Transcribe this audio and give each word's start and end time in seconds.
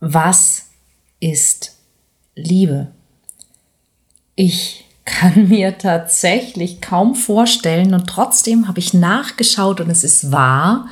Was 0.00 0.66
ist 1.18 1.76
Liebe? 2.36 2.88
Ich 4.36 4.84
kann 5.04 5.48
mir 5.48 5.78
tatsächlich 5.78 6.80
kaum 6.80 7.14
vorstellen 7.14 7.94
und 7.94 8.06
trotzdem 8.06 8.68
habe 8.68 8.78
ich 8.78 8.94
nachgeschaut 8.94 9.80
und 9.80 9.90
es 9.90 10.04
ist 10.04 10.30
wahr, 10.30 10.88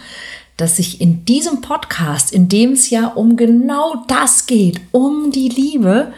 dass 0.57 0.79
ich 0.79 1.01
in 1.01 1.25
diesem 1.25 1.61
Podcast, 1.61 2.33
in 2.33 2.49
dem 2.49 2.73
es 2.73 2.91
ja 2.91 3.09
um 3.09 3.37
genau 3.37 4.05
das 4.09 4.47
geht, 4.47 4.81
um 4.91 5.31
die 5.31 5.51
Liebe, 5.51 6.13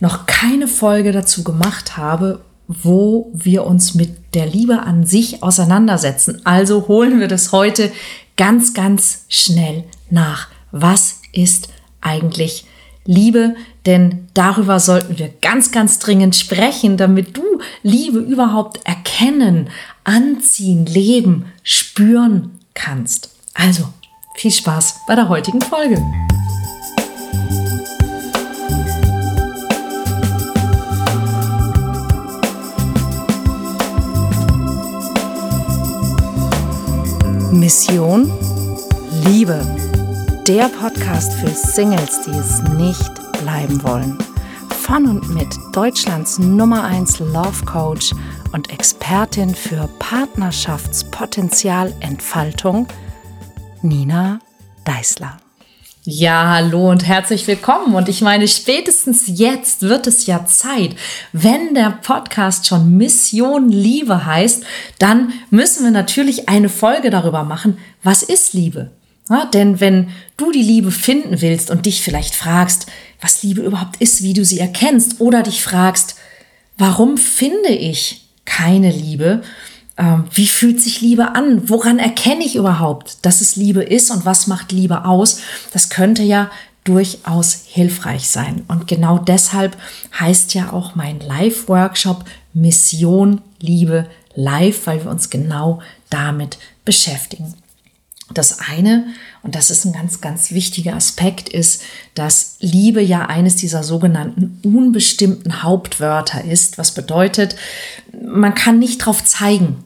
noch 0.00 0.24
keine 0.26 0.66
Folge 0.66 1.12
dazu 1.12 1.44
gemacht 1.44 1.98
habe, 1.98 2.40
wo 2.66 3.30
wir 3.34 3.66
uns 3.66 3.94
mit 3.94 4.34
der 4.34 4.46
Liebe 4.46 4.80
an 4.80 5.04
sich 5.04 5.42
auseinandersetzen. 5.42 6.40
Also 6.44 6.88
holen 6.88 7.20
wir 7.20 7.28
das 7.28 7.52
heute 7.52 7.92
ganz, 8.36 8.72
ganz 8.72 9.26
schnell 9.28 9.84
nach. 10.08 10.48
Was 10.72 11.20
ist 11.32 11.68
eigentlich 12.00 12.64
Liebe? 13.04 13.56
Denn 13.86 14.28
darüber 14.34 14.78
sollten 14.78 15.18
wir 15.18 15.28
ganz, 15.40 15.72
ganz 15.72 15.98
dringend 15.98 16.36
sprechen, 16.36 16.96
damit 16.96 17.36
du 17.36 17.42
Liebe 17.82 18.18
überhaupt 18.18 18.80
erkennen, 18.84 19.70
anziehen, 20.04 20.86
leben, 20.86 21.46
spüren 21.62 22.58
kannst. 22.74 23.30
Also, 23.54 23.84
viel 24.36 24.50
Spaß 24.50 25.00
bei 25.06 25.14
der 25.14 25.28
heutigen 25.28 25.60
Folge. 25.60 26.00
Mission 37.52 38.32
Liebe. 39.26 39.89
Der 40.46 40.68
Podcast 40.68 41.32
für 41.34 41.48
Singles, 41.48 42.22
die 42.22 42.30
es 42.30 42.62
nicht 42.76 43.10
bleiben 43.42 43.82
wollen. 43.82 44.16
Von 44.82 45.06
und 45.06 45.28
mit 45.34 45.48
Deutschlands 45.72 46.38
Nummer 46.38 46.84
1 46.84 47.18
Love 47.18 47.66
Coach 47.66 48.14
und 48.52 48.72
Expertin 48.72 49.52
für 49.54 49.90
Partnerschaftspotenzialentfaltung, 49.98 52.88
Nina 53.82 54.38
Deißler. 54.84 55.36
Ja, 56.04 56.54
hallo 56.54 56.88
und 56.90 57.06
herzlich 57.06 57.46
willkommen. 57.46 57.94
Und 57.94 58.08
ich 58.08 58.22
meine, 58.22 58.48
spätestens 58.48 59.24
jetzt 59.26 59.82
wird 59.82 60.06
es 60.06 60.24
ja 60.26 60.46
Zeit. 60.46 60.96
Wenn 61.32 61.74
der 61.74 61.98
Podcast 62.02 62.66
schon 62.66 62.96
Mission 62.96 63.68
Liebe 63.68 64.24
heißt, 64.24 64.64
dann 64.98 65.34
müssen 65.50 65.84
wir 65.84 65.90
natürlich 65.90 66.48
eine 66.48 66.70
Folge 66.70 67.10
darüber 67.10 67.44
machen, 67.44 67.76
was 68.02 68.22
ist 68.22 68.54
Liebe? 68.54 68.90
Ja, 69.30 69.46
denn 69.46 69.78
wenn 69.78 70.08
du 70.36 70.50
die 70.50 70.62
Liebe 70.62 70.90
finden 70.90 71.40
willst 71.40 71.70
und 71.70 71.86
dich 71.86 72.02
vielleicht 72.02 72.34
fragst, 72.34 72.86
was 73.20 73.44
Liebe 73.44 73.62
überhaupt 73.62 73.96
ist, 74.00 74.22
wie 74.24 74.32
du 74.32 74.44
sie 74.44 74.58
erkennst, 74.58 75.20
oder 75.20 75.44
dich 75.44 75.62
fragst, 75.62 76.16
warum 76.76 77.16
finde 77.16 77.68
ich 77.68 78.26
keine 78.44 78.90
Liebe, 78.90 79.42
ähm, 79.96 80.24
wie 80.32 80.48
fühlt 80.48 80.82
sich 80.82 81.00
Liebe 81.00 81.36
an? 81.36 81.68
Woran 81.68 82.00
erkenne 82.00 82.44
ich 82.44 82.56
überhaupt, 82.56 83.18
dass 83.22 83.40
es 83.40 83.54
Liebe 83.54 83.84
ist 83.84 84.10
und 84.10 84.24
was 84.24 84.48
macht 84.48 84.72
Liebe 84.72 85.04
aus? 85.04 85.40
Das 85.72 85.90
könnte 85.90 86.24
ja 86.24 86.50
durchaus 86.82 87.62
hilfreich 87.66 88.28
sein. 88.28 88.64
Und 88.66 88.88
genau 88.88 89.18
deshalb 89.18 89.76
heißt 90.18 90.54
ja 90.54 90.72
auch 90.72 90.96
mein 90.96 91.20
Live-Workshop 91.20 92.24
Mission 92.52 93.42
Liebe 93.60 94.06
Live, 94.34 94.86
weil 94.86 95.04
wir 95.04 95.10
uns 95.10 95.30
genau 95.30 95.80
damit 96.08 96.58
beschäftigen. 96.84 97.54
Das 98.32 98.58
eine, 98.60 99.08
und 99.42 99.54
das 99.56 99.70
ist 99.70 99.84
ein 99.84 99.92
ganz, 99.92 100.20
ganz 100.20 100.52
wichtiger 100.52 100.94
Aspekt, 100.94 101.48
ist, 101.48 101.82
dass 102.14 102.56
Liebe 102.60 103.02
ja 103.02 103.26
eines 103.26 103.56
dieser 103.56 103.82
sogenannten 103.82 104.60
unbestimmten 104.62 105.62
Hauptwörter 105.62 106.44
ist, 106.44 106.78
was 106.78 106.94
bedeutet, 106.94 107.56
man 108.12 108.54
kann 108.54 108.78
nicht 108.78 108.98
drauf 108.98 109.24
zeigen, 109.24 109.84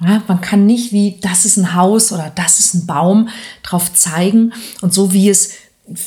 ja, 0.00 0.22
man 0.28 0.40
kann 0.40 0.66
nicht 0.66 0.92
wie, 0.92 1.18
das 1.22 1.44
ist 1.44 1.56
ein 1.56 1.74
Haus 1.74 2.12
oder 2.12 2.30
das 2.34 2.60
ist 2.60 2.74
ein 2.74 2.86
Baum 2.86 3.30
drauf 3.64 3.92
zeigen. 3.94 4.52
Und 4.80 4.94
so 4.94 5.12
wie 5.12 5.28
es 5.28 5.54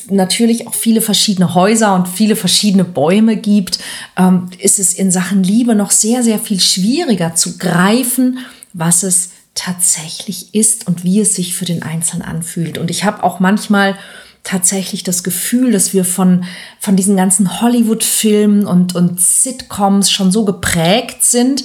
natürlich 0.09 0.67
auch 0.67 0.73
viele 0.73 1.01
verschiedene 1.01 1.55
Häuser 1.55 1.95
und 1.95 2.07
viele 2.07 2.35
verschiedene 2.35 2.85
Bäume 2.85 3.35
gibt, 3.35 3.79
ähm, 4.17 4.49
ist 4.59 4.79
es 4.79 4.93
in 4.93 5.11
Sachen 5.11 5.43
Liebe 5.43 5.75
noch 5.75 5.91
sehr, 5.91 6.23
sehr 6.23 6.39
viel 6.39 6.59
schwieriger 6.59 7.35
zu 7.35 7.57
greifen, 7.57 8.39
was 8.73 9.03
es 9.03 9.31
tatsächlich 9.55 10.55
ist 10.55 10.87
und 10.87 11.03
wie 11.03 11.19
es 11.19 11.35
sich 11.35 11.55
für 11.55 11.65
den 11.65 11.83
Einzelnen 11.83 12.23
anfühlt. 12.23 12.77
Und 12.77 12.89
ich 12.89 13.03
habe 13.03 13.23
auch 13.23 13.39
manchmal 13.39 13.97
tatsächlich 14.43 15.03
das 15.03 15.23
Gefühl, 15.23 15.71
dass 15.71 15.93
wir 15.93 16.05
von, 16.05 16.45
von 16.79 16.95
diesen 16.95 17.15
ganzen 17.15 17.61
Hollywood-Filmen 17.61 18.65
und, 18.65 18.95
und 18.95 19.19
Sitcoms 19.19 20.11
schon 20.11 20.31
so 20.31 20.45
geprägt 20.45 21.23
sind, 21.23 21.63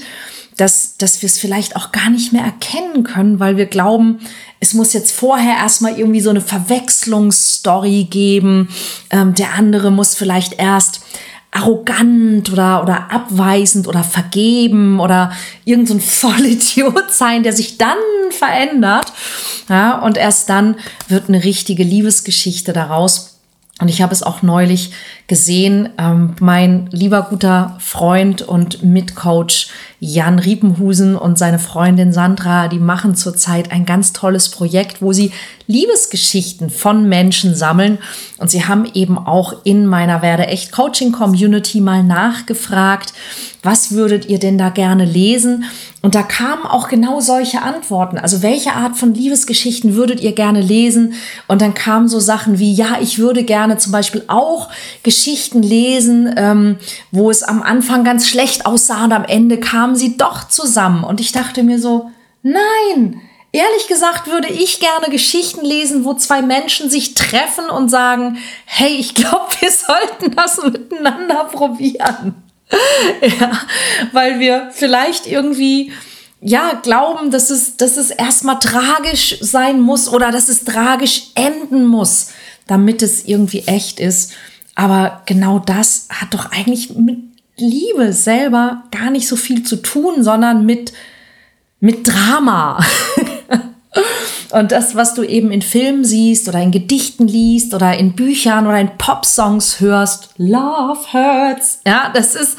dass, 0.57 0.97
dass 0.97 1.23
wir 1.23 1.27
es 1.27 1.39
vielleicht 1.39 1.77
auch 1.77 1.93
gar 1.93 2.11
nicht 2.11 2.33
mehr 2.33 2.43
erkennen 2.43 3.05
können, 3.05 3.41
weil 3.41 3.57
wir 3.57 3.67
glauben, 3.67 4.21
es 4.59 4.73
muss 4.73 4.95
jetzt 4.95 5.13
vorher 5.13 5.57
erstmal 5.57 5.99
irgendwie 5.99 6.21
so 6.21 6.31
eine 6.31 6.41
Verwechslungsstory 6.41 8.05
geben. 8.05 8.69
Ähm, 9.11 9.35
der 9.35 9.53
andere 9.53 9.91
muss 9.91 10.15
vielleicht 10.15 10.55
erst 10.55 11.03
arrogant 11.57 12.53
oder, 12.53 12.83
oder 12.83 13.11
abweisend 13.11 13.89
oder 13.89 14.05
vergeben 14.05 15.01
oder 15.01 15.33
irgendein 15.65 16.01
so 16.01 16.29
Vollidiot 16.29 17.11
sein, 17.11 17.43
der 17.43 17.53
sich 17.53 17.79
dann 17.79 17.97
verändert. 18.31 19.13
Ja, 19.69 19.99
und 19.99 20.19
erst 20.19 20.51
dann 20.51 20.77
wird 21.09 21.29
eine 21.29 21.43
richtige 21.45 21.83
Liebesgeschichte 21.83 22.73
daraus. 22.73 23.41
Und 23.81 23.89
ich 23.89 24.03
habe 24.03 24.13
es 24.13 24.23
auch 24.23 24.43
neulich 24.43 24.93
gesehen. 25.27 25.89
Ähm, 25.99 26.37
mein 26.41 26.89
lieber 26.93 27.23
guter 27.23 27.77
Freund 27.81 28.43
und 28.43 28.83
Mitcoach 28.83 29.69
Jan 29.99 30.39
Riepenhusen 30.39 31.17
und 31.17 31.39
seine 31.39 31.59
Freundin 31.59 32.13
Sandra, 32.13 32.69
die 32.69 32.79
machen 32.79 33.15
zurzeit 33.17 33.73
ein 33.73 33.87
ganz 33.87 34.13
tolles 34.13 34.51
Projekt, 34.51 35.01
wo 35.01 35.15
sie 35.15 35.33
Liebesgeschichten 35.69 36.69
von 36.69 37.09
Menschen 37.09 37.55
sammeln. 37.55 37.99
Und 38.37 38.51
sie 38.51 38.67
haben 38.67 38.87
eben 38.93 39.17
auch 39.17 39.65
in 39.65 39.87
meiner 39.87 40.21
Werde 40.21 40.49
echt 40.49 40.71
Coaching 40.71 41.13
Community 41.13 41.81
mal 41.81 42.03
nachgefragt, 42.03 43.15
was 43.63 43.91
würdet 43.91 44.27
ihr 44.27 44.39
denn 44.39 44.59
da 44.59 44.69
gerne 44.69 45.05
lesen? 45.05 45.65
Und 46.03 46.15
da 46.15 46.23
kamen 46.23 46.65
auch 46.65 46.89
genau 46.89 47.21
solche 47.21 47.63
Antworten. 47.63 48.17
Also 48.17 48.43
welche 48.43 48.75
Art 48.75 48.97
von 48.97 49.13
Liebesgeschichten 49.13 49.97
würdet 49.97 50.21
ihr 50.21 50.33
gerne 50.33 50.61
lesen? 50.61 51.15
Und 51.49 51.63
dann 51.63 51.75
kamen 51.75 52.07
so 52.07 52.21
Sachen 52.21 52.61
wie, 52.61 52.73
ja, 52.73 52.99
ich 53.01 53.19
würde 53.19 53.43
gerne 53.43 53.79
zum 53.79 53.91
Beispiel 53.91 54.23
auch 54.29 54.69
Geschichten 55.03 55.16
lesen, 55.63 56.33
ähm, 56.37 56.79
wo 57.11 57.31
es 57.31 57.43
am 57.43 57.63
Anfang 57.63 58.05
ganz 58.05 58.29
schlecht 58.29 58.67
aussah 58.67 59.05
und 59.05 59.13
am 59.13 59.25
Ende 59.25 59.59
kamen 59.59 59.97
sie 59.97 60.17
doch 60.17 60.49
zusammen. 60.49 61.05
Und 61.05 61.21
ich 61.21 61.33
dachte 61.33 61.63
mir 61.63 61.81
so, 61.81 62.11
nein, 62.43 63.21
Ehrlich 63.57 63.87
gesagt 63.87 64.27
würde 64.27 64.49
ich 64.49 64.81
gerne 64.81 65.09
Geschichten 65.09 65.65
lesen, 65.65 66.05
wo 66.05 66.13
zwei 66.13 66.43
Menschen 66.43 66.91
sich 66.91 67.15
treffen 67.15 67.71
und 67.71 67.89
sagen, 67.89 68.37
hey, 68.67 68.95
ich 68.97 69.15
glaube, 69.15 69.47
wir 69.61 69.71
sollten 69.71 70.37
das 70.37 70.63
miteinander 70.63 71.45
probieren. 71.45 72.35
ja, 73.23 73.59
weil 74.13 74.41
wir 74.41 74.71
vielleicht 74.75 75.27
irgendwie 75.27 75.91
ja, 76.43 76.75
glauben, 76.83 77.31
dass 77.31 77.49
es, 77.49 77.79
dass 77.79 77.97
es 77.97 78.11
erstmal 78.11 78.59
tragisch 78.59 79.39
sein 79.41 79.81
muss 79.81 80.09
oder 80.09 80.31
dass 80.31 80.51
es 80.51 80.65
tragisch 80.65 81.29
enden 81.35 81.87
muss, 81.87 82.33
damit 82.67 83.01
es 83.01 83.25
irgendwie 83.25 83.61
echt 83.67 84.01
ist. 84.01 84.33
Aber 84.77 85.23
genau 85.27 85.59
das 85.59 86.07
hat 86.11 86.35
doch 86.35 86.53
eigentlich 86.53 86.95
mit 86.95 87.19
Liebe 87.57 88.13
selber 88.13 88.85
gar 88.91 89.11
nicht 89.11 89.27
so 89.27 89.35
viel 89.35 89.65
zu 89.65 89.77
tun, 89.77 90.23
sondern 90.23 90.65
mit, 90.67 90.93
mit 91.81 92.07
Drama. 92.07 92.85
Und 94.53 94.73
das, 94.73 94.95
was 94.95 95.15
du 95.15 95.23
eben 95.23 95.51
in 95.51 95.63
Filmen 95.63 96.05
siehst 96.05 96.49
oder 96.49 96.61
in 96.61 96.71
Gedichten 96.71 97.27
liest 97.27 97.75
oder 97.75 97.97
in 97.97 98.13
Büchern 98.13 98.67
oder 98.67 98.79
in 98.79 98.97
Popsongs 98.99 99.81
hörst, 99.81 100.31
Love 100.37 101.13
hurts, 101.13 101.81
ja, 101.87 102.11
das 102.15 102.35
ist, 102.35 102.57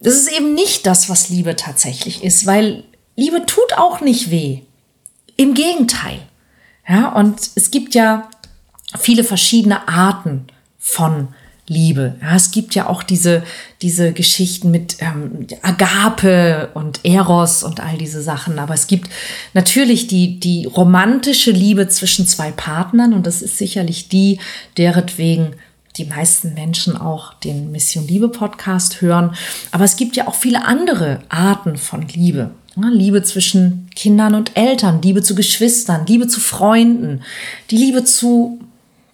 das 0.00 0.14
ist 0.14 0.30
eben 0.32 0.54
nicht 0.54 0.86
das, 0.86 1.08
was 1.08 1.30
Liebe 1.30 1.56
tatsächlich 1.56 2.22
ist, 2.22 2.46
weil 2.46 2.84
Liebe 3.16 3.44
tut 3.46 3.78
auch 3.78 4.00
nicht 4.00 4.30
weh. 4.30 4.60
Im 5.36 5.54
Gegenteil. 5.54 6.20
Ja, 6.86 7.08
und 7.12 7.40
es 7.54 7.70
gibt 7.70 7.94
ja 7.94 8.28
viele 8.98 9.24
verschiedene 9.24 9.88
Arten 9.88 10.46
von 10.82 11.28
Liebe. 11.68 12.16
Ja, 12.20 12.34
es 12.34 12.50
gibt 12.50 12.74
ja 12.74 12.88
auch 12.88 13.04
diese, 13.04 13.44
diese 13.82 14.12
Geschichten 14.12 14.72
mit 14.72 14.96
ähm, 14.98 15.46
Agape 15.62 16.70
und 16.74 17.00
Eros 17.04 17.62
und 17.62 17.80
all 17.80 17.96
diese 17.96 18.20
Sachen. 18.20 18.58
Aber 18.58 18.74
es 18.74 18.88
gibt 18.88 19.08
natürlich 19.54 20.08
die, 20.08 20.40
die 20.40 20.66
romantische 20.66 21.52
Liebe 21.52 21.88
zwischen 21.88 22.26
zwei 22.26 22.50
Partnern 22.50 23.14
und 23.14 23.26
das 23.26 23.42
ist 23.42 23.58
sicherlich 23.58 24.08
die, 24.08 24.40
deretwegen 24.76 25.54
die 25.98 26.04
meisten 26.04 26.54
Menschen 26.54 26.96
auch 26.96 27.34
den 27.34 27.70
Mission 27.70 28.08
Liebe 28.08 28.28
Podcast 28.28 29.00
hören. 29.00 29.36
Aber 29.70 29.84
es 29.84 29.96
gibt 29.96 30.16
ja 30.16 30.26
auch 30.26 30.34
viele 30.34 30.64
andere 30.64 31.20
Arten 31.28 31.76
von 31.76 32.08
Liebe. 32.08 32.50
Liebe 32.74 33.22
zwischen 33.22 33.88
Kindern 33.94 34.34
und 34.34 34.56
Eltern, 34.56 35.02
Liebe 35.02 35.22
zu 35.22 35.34
Geschwistern, 35.34 36.06
Liebe 36.06 36.26
zu 36.26 36.40
Freunden, 36.40 37.20
die 37.70 37.76
Liebe 37.76 38.04
zu 38.04 38.58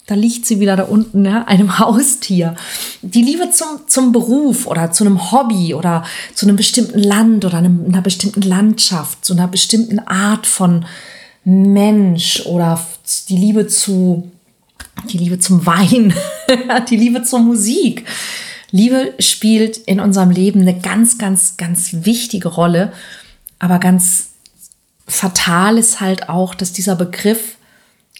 da 0.09 0.15
liegt 0.15 0.47
sie 0.47 0.59
wieder 0.59 0.75
da 0.75 0.85
unten, 0.85 1.25
ja, 1.25 1.45
einem 1.45 1.79
Haustier. 1.79 2.57
Die 3.03 3.23
Liebe 3.23 3.51
zum, 3.51 3.69
zum 3.87 4.11
Beruf 4.11 4.67
oder 4.67 4.91
zu 4.91 5.05
einem 5.05 5.31
Hobby 5.31 5.75
oder 5.75 6.03
zu 6.35 6.47
einem 6.47 6.57
bestimmten 6.57 6.99
Land 6.99 7.45
oder 7.45 7.59
einem, 7.59 7.85
einer 7.87 8.01
bestimmten 8.01 8.43
Landschaft, 8.43 9.25
zu 9.25 9.35
einer 9.35 9.47
bestimmten 9.47 10.01
Art 10.01 10.47
von 10.47 10.87
Mensch 11.45 12.43
oder 12.47 12.81
die 13.29 13.37
Liebe 13.37 13.67
zu, 13.67 14.31
die 15.11 15.19
Liebe 15.19 15.39
zum 15.39 15.67
Wein, 15.67 16.15
die 16.91 16.97
Liebe 16.97 17.23
zur 17.23 17.41
Musik. 17.41 18.07
Liebe 18.71 19.15
spielt 19.19 19.77
in 19.77 20.01
unserem 20.01 20.31
Leben 20.31 20.63
eine 20.63 20.79
ganz, 20.79 21.19
ganz, 21.19 21.59
ganz 21.59 21.91
wichtige 21.93 22.49
Rolle, 22.49 22.93
aber 23.59 23.79
ganz 23.79 24.31
fatal 25.07 25.77
ist 25.77 26.01
halt 26.01 26.31
auch, 26.31 26.55
dass 26.55 26.73
dieser 26.73 26.97
Begriff 26.97 27.57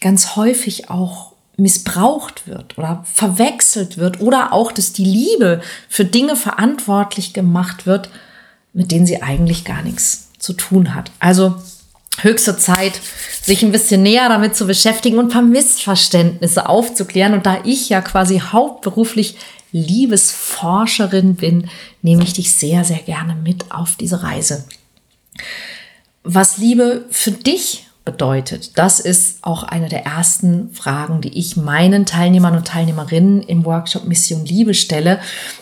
ganz 0.01 0.35
häufig 0.35 0.89
auch 0.89 1.28
missbraucht 1.59 2.47
wird 2.47 2.77
oder 2.77 3.05
verwechselt 3.13 3.97
wird 3.97 4.21
oder 4.21 4.53
auch, 4.53 4.71
dass 4.71 4.93
die 4.93 5.05
Liebe 5.05 5.61
für 5.87 6.05
Dinge 6.05 6.35
verantwortlich 6.35 7.33
gemacht 7.33 7.85
wird, 7.85 8.09
mit 8.73 8.91
denen 8.91 9.05
sie 9.05 9.21
eigentlich 9.21 9.65
gar 9.65 9.81
nichts 9.81 10.29
zu 10.39 10.53
tun 10.53 10.95
hat. 10.95 11.11
Also 11.19 11.55
höchste 12.21 12.57
Zeit, 12.57 12.99
sich 13.41 13.63
ein 13.63 13.71
bisschen 13.71 14.03
näher 14.03 14.29
damit 14.29 14.55
zu 14.55 14.67
beschäftigen 14.67 15.17
und 15.17 15.25
ein 15.25 15.31
paar 15.31 15.41
Missverständnisse 15.41 16.67
aufzuklären. 16.67 17.33
Und 17.33 17.45
da 17.45 17.59
ich 17.63 17.89
ja 17.89 18.01
quasi 18.01 18.39
hauptberuflich 18.39 19.37
Liebesforscherin 19.71 21.35
bin, 21.35 21.69
nehme 22.01 22.23
ich 22.23 22.33
dich 22.33 22.53
sehr, 22.53 22.83
sehr 22.83 22.99
gerne 22.99 23.35
mit 23.35 23.71
auf 23.71 23.95
diese 23.95 24.23
Reise. 24.23 24.65
Was 26.23 26.57
Liebe 26.57 27.05
für 27.11 27.31
dich 27.31 27.88
bedeutet. 28.05 28.77
Das 28.77 28.99
ist 28.99 29.43
auch 29.43 29.63
eine 29.63 29.89
der 29.89 30.05
ersten 30.05 30.73
Fragen, 30.73 31.21
die 31.21 31.37
ich 31.37 31.57
meinen 31.57 32.05
Teilnehmern 32.05 32.55
und 32.55 32.67
Teilnehmerinnen 32.67 33.43
im 33.43 33.65
Workshop 33.65 34.05
Mission 34.05 34.45
Liebe 34.45 34.73
stelle. 34.73 35.19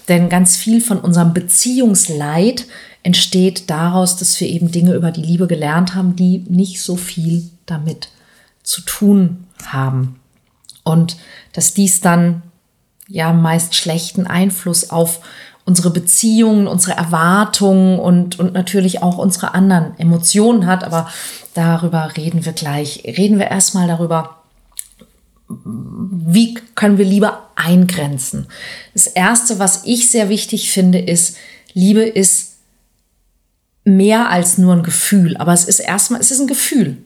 Denn 0.08 0.30
ganz 0.30 0.56
viel 0.56 0.82
von 0.82 1.00
unserem 1.00 1.34
Beziehungsleid 1.34 2.66
entsteht 3.04 3.70
daraus, 3.70 4.18
dass 4.18 4.40
wir 4.40 4.48
eben 4.48 4.72
Dinge 4.72 4.94
über 4.94 5.12
die 5.12 5.22
Liebe 5.22 5.48
gelernt 5.48 5.96
haben, 5.96 6.16
die 6.16 6.46
nicht 6.48 6.82
so 6.82 6.96
viel 6.96 7.50
damit 7.66 8.10
zu 8.64 8.82
tun 8.82 9.46
haben. 9.66 10.20
Und 10.84 11.18
dass 11.54 11.74
dies 11.74 12.02
dann 12.02 12.44
ja 13.08 13.34
meist 13.34 13.76
schlechten 13.76 14.28
Einfluss 14.28 14.90
auf 14.90 15.22
unsere 15.68 15.90
Beziehungen, 15.90 16.66
unsere 16.66 16.98
Erwartungen 16.98 18.00
und, 18.00 18.40
und 18.40 18.54
natürlich 18.54 19.04
auch 19.04 19.18
unsere 19.18 19.54
anderen 19.54 20.00
Emotionen 20.00 20.66
hat. 20.66 20.86
Aber 20.86 21.12
darüber 21.54 22.16
reden 22.16 22.46
wir 22.46 22.54
gleich. 22.54 23.04
Reden 23.06 23.38
wir 23.38 23.48
erstmal 23.48 23.86
darüber, 23.86 24.38
wie 25.50 26.54
können 26.76 26.98
wir 26.98 27.04
Liebe 27.04 27.34
eingrenzen. 27.56 28.48
Das 28.94 29.08
Erste, 29.08 29.60
was 29.60 29.84
ich 29.84 30.10
sehr 30.10 30.30
wichtig 30.30 30.72
finde, 30.72 31.00
ist, 31.00 31.36
Liebe 31.74 32.04
ist 32.04 32.54
mehr 33.84 34.30
als 34.30 34.58
nur 34.58 34.74
ein 34.74 34.84
Gefühl, 34.84 35.36
aber 35.36 35.52
es 35.52 35.66
ist 35.66 35.80
erstmal, 35.80 36.22
es 36.22 36.32
ist 36.32 36.40
ein 36.40 36.48
Gefühl. 36.48 36.98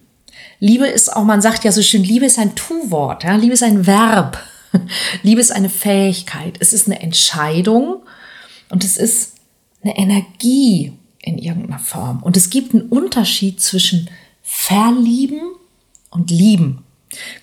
Liebe 0.59 0.85
ist 0.87 1.15
auch, 1.15 1.23
man 1.23 1.41
sagt 1.41 1.63
ja 1.63 1.71
so 1.71 1.81
schön, 1.81 2.03
Liebe 2.03 2.27
ist 2.27 2.37
ein 2.37 2.53
Tu-Wort, 2.53 3.23
ja? 3.23 3.35
Liebe 3.35 3.53
ist 3.53 3.63
ein 3.63 3.87
Verb. 3.87 4.37
Liebe 5.23 5.41
ist 5.41 5.51
eine 5.51 5.69
Fähigkeit, 5.69 6.57
es 6.59 6.73
ist 6.73 6.85
eine 6.85 7.01
Entscheidung 7.01 8.03
und 8.71 8.83
es 8.83 8.97
ist 8.97 9.33
eine 9.83 9.97
Energie 9.97 10.93
in 11.19 11.37
irgendeiner 11.37 11.79
Form. 11.79 12.23
Und 12.23 12.37
es 12.37 12.49
gibt 12.49 12.73
einen 12.73 12.89
Unterschied 12.89 13.61
zwischen 13.61 14.09
verlieben 14.41 15.41
und 16.09 16.31
lieben. 16.31 16.83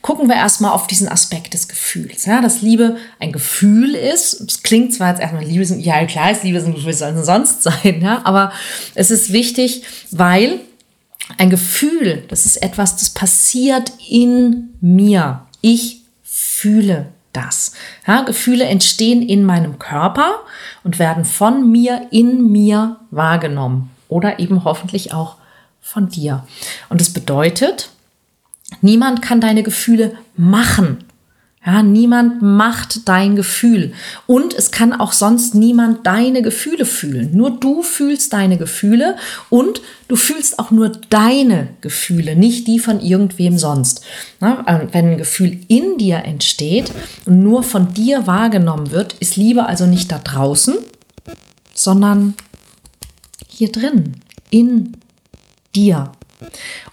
Gucken 0.00 0.28
wir 0.28 0.36
erstmal 0.36 0.72
auf 0.72 0.86
diesen 0.86 1.08
Aspekt 1.08 1.52
des 1.52 1.69
Gefühls. 1.69 2.25
Ja, 2.25 2.40
dass 2.40 2.62
Liebe 2.62 2.96
ein 3.19 3.32
Gefühl 3.32 3.94
ist. 3.94 4.40
Es 4.40 4.62
klingt 4.62 4.94
zwar 4.94 5.10
jetzt 5.10 5.20
erstmal, 5.20 5.44
Liebe 5.44 5.64
sind, 5.64 5.84
ja 5.84 6.04
klar 6.06 6.30
ist 6.30 6.42
Liebe 6.42 6.58
ist 6.58 6.64
ein 6.64 6.75
Gefühl, 6.75 6.94
soll 6.94 7.10
es 7.10 7.26
sonst 7.26 7.62
sein, 7.64 8.00
ja, 8.00 8.22
aber 8.25 8.52
es 8.94 9.10
ist 9.10 9.32
wichtig, 9.32 9.82
weil 10.10 10.60
ein 11.36 11.50
Gefühl, 11.50 12.25
das 12.28 12.46
ist 12.46 12.62
etwas, 12.62 12.96
das 12.96 13.10
passiert 13.10 13.92
in 14.08 14.70
mir. 14.80 15.46
Ich 15.60 16.02
fühle 16.22 17.12
das. 17.32 17.72
Ja, 18.06 18.22
Gefühle 18.22 18.64
entstehen 18.64 19.22
in 19.22 19.44
meinem 19.44 19.78
Körper 19.78 20.40
und 20.84 20.98
werden 20.98 21.25
von 21.25 21.70
mir 21.70 22.06
in 22.10 22.50
mir 22.50 22.96
wahrgenommen 23.10 23.90
oder 24.08 24.38
eben 24.38 24.64
hoffentlich 24.64 25.12
auch 25.12 25.36
von 25.80 26.08
dir. 26.08 26.46
Und 26.88 27.00
es 27.00 27.12
bedeutet, 27.12 27.90
niemand 28.80 29.22
kann 29.22 29.40
deine 29.40 29.62
Gefühle 29.62 30.16
machen. 30.36 31.04
Ja, 31.66 31.82
niemand 31.82 32.40
macht 32.40 33.08
dein 33.08 33.34
Gefühl. 33.34 33.93
Und 34.26 34.55
es 34.55 34.70
kann 34.70 34.93
auch 34.93 35.12
sonst 35.12 35.55
niemand 35.55 36.06
deine 36.06 36.40
Gefühle 36.40 36.84
fühlen. 36.84 37.37
Nur 37.37 37.50
du 37.50 37.82
fühlst 37.82 38.32
deine 38.32 38.58
Gefühle 38.58 39.16
und 39.50 39.82
du 40.06 40.14
fühlst 40.14 40.58
auch 40.60 40.70
nur 40.70 40.93
deine 41.10 41.69
Gefühle, 41.81 42.37
nicht 42.37 42.69
die 42.69 42.78
von 42.78 43.00
irgendwem 43.00 43.58
sonst. 43.58 44.02
Na, 44.40 44.64
äh, 44.66 44.87
wenn 44.93 45.10
ein 45.10 45.19
Gefühl 45.19 45.58
in 45.66 45.99
dir 45.99 46.19
entsteht 46.25 46.93
und 47.26 47.43
nur 47.43 47.64
von 47.64 47.93
dir 47.93 48.26
wahrgenommen 48.26 48.93
wird, 48.93 49.14
ist 49.20 49.37
Liebe 49.37 49.66
also 49.66 49.84
nicht 49.84 50.12
da 50.12 50.19
draußen, 50.19 50.76
sondern 51.75 52.34
hier 53.49 53.72
drin, 53.72 54.14
in 54.50 54.96
dir. 55.75 56.12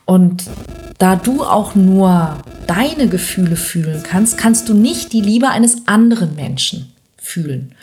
Und 0.06 0.46
da 0.98 1.16
du 1.16 1.44
auch 1.44 1.76
nur 1.76 2.38
deine 2.68 3.08
Gefühle 3.08 3.56
fühlen 3.56 4.04
kannst, 4.04 4.38
kannst 4.38 4.70
du 4.70 4.74
nicht 4.74 5.14
die 5.14 5.22
Liebe 5.22 5.50
eines 5.50 5.88
anderen 5.88 6.36
Menschen 6.36 6.94
fühlen. 7.18 7.74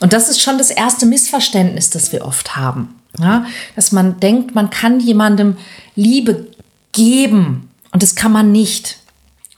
Und 0.00 0.12
das 0.12 0.28
ist 0.28 0.40
schon 0.40 0.58
das 0.58 0.70
erste 0.70 1.06
Missverständnis, 1.06 1.90
das 1.90 2.12
wir 2.12 2.24
oft 2.24 2.56
haben. 2.56 2.96
Ja, 3.18 3.44
dass 3.76 3.92
man 3.92 4.20
denkt, 4.20 4.54
man 4.54 4.70
kann 4.70 4.98
jemandem 4.98 5.58
Liebe 5.94 6.46
geben 6.92 7.68
und 7.90 8.02
das 8.02 8.14
kann 8.14 8.32
man 8.32 8.52
nicht, 8.52 9.00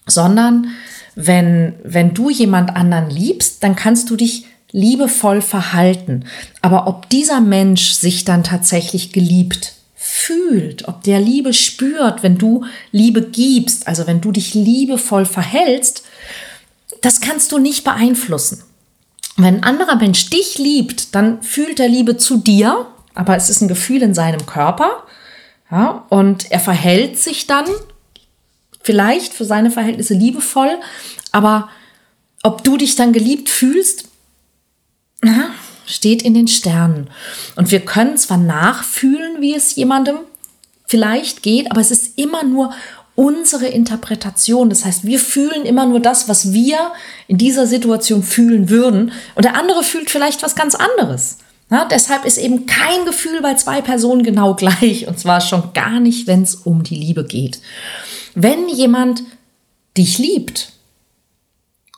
sondern 0.07 0.73
wenn, 1.15 1.75
wenn 1.85 2.15
du 2.15 2.31
jemand 2.31 2.75
anderen 2.75 3.11
liebst, 3.11 3.63
dann 3.63 3.77
kannst 3.77 4.11
du 4.11 4.17
dich 4.17 4.47
liebevoll 4.73 5.41
verhalten. 5.41 6.25
Aber 6.63 6.89
ob 6.89 7.09
dieser 7.11 7.41
Mensch 7.41 7.93
sich 7.93 8.25
dann 8.25 8.43
tatsächlich 8.43 9.13
geliebt 9.13 9.75
fühlt, 10.15 10.87
ob 10.87 11.03
der 11.03 11.19
Liebe 11.19 11.53
spürt, 11.53 12.23
wenn 12.23 12.39
du 12.39 12.65
Liebe 12.93 13.21
gibst, 13.21 13.89
also 13.89 14.07
wenn 14.07 14.21
du 14.21 14.31
dich 14.31 14.55
liebevoll 14.55 15.27
verhältst, 15.27 16.05
das 17.03 17.21
kannst 17.21 17.51
du 17.51 17.59
nicht 17.59 17.83
beeinflussen. 17.83 18.63
Wenn 19.37 19.57
ein 19.57 19.63
anderer 19.65 19.97
Mensch 19.97 20.31
dich 20.31 20.57
liebt, 20.59 21.17
dann 21.17 21.43
fühlt 21.43 21.81
er 21.81 21.89
Liebe 21.89 22.17
zu 22.17 22.37
dir, 22.37 22.87
aber 23.15 23.37
es 23.37 23.51
ist 23.51 23.61
ein 23.61 23.69
Gefühl 23.69 24.03
in 24.03 24.15
seinem 24.15 24.47
Körper. 24.47 25.03
Ja, 25.69 26.07
und 26.11 26.49
er 26.53 26.61
verhält 26.61 27.19
sich 27.19 27.49
dann 27.49 27.67
vielleicht 28.83 29.35
für 29.35 29.45
seine 29.45 29.73
Verhältnisse 29.73 30.15
liebevoll, 30.15 30.79
aber 31.33 31.69
ob 32.45 32.63
du 32.63 32.77
dich 32.77 32.95
dann 32.95 33.13
geliebt 33.13 33.49
fühlst, 33.49 34.05
na, 35.23 35.51
steht 35.87 36.23
in 36.23 36.35
den 36.35 36.49
Sternen. 36.49 37.09
Und 37.57 37.71
wir 37.71 37.81
können 37.81 38.17
zwar 38.17 38.39
nachfühlen, 38.39 39.41
wie 39.41 39.55
es 39.55 39.77
jemandem 39.77 40.17
vielleicht 40.87 41.43
geht, 41.43 41.71
aber 41.71 41.81
es 41.81 41.91
ist 41.91 42.19
immer 42.19 42.45
nur 42.45 42.73
unsere 43.15 43.67
Interpretation. 43.67 44.71
Das 44.71 44.85
heißt, 44.85 45.05
wir 45.05 45.19
fühlen 45.19 45.65
immer 45.65 45.87
nur 45.87 46.01
das, 46.01 46.29
was 46.29 46.53
wir 46.53 46.93
in 47.29 47.39
dieser 47.39 47.67
Situation 47.67 48.23
fühlen 48.23 48.69
würden. 48.69 49.13
Und 49.35 49.45
der 49.45 49.57
andere 49.57 49.83
fühlt 49.83 50.11
vielleicht 50.11 50.43
was 50.43 50.57
ganz 50.57 50.75
anderes. 50.75 51.39
Ja, 51.71 51.87
deshalb 51.87 52.25
ist 52.25 52.39
eben 52.39 52.67
kein 52.67 53.05
Gefühl 53.05 53.41
bei 53.41 53.55
zwei 53.55 53.81
Personen 53.81 54.23
genau 54.23 54.55
gleich. 54.57 55.07
Und 55.07 55.19
zwar 55.19 55.41
schon 55.41 55.73
gar 55.73 56.01
nicht, 56.01 56.27
wenn 56.27 56.43
es 56.43 56.55
um 56.55 56.83
die 56.83 56.97
Liebe 56.97 57.25
geht. 57.25 57.61
Wenn 58.35 58.69
jemand 58.69 59.23
dich 59.97 60.19
liebt, 60.19 60.74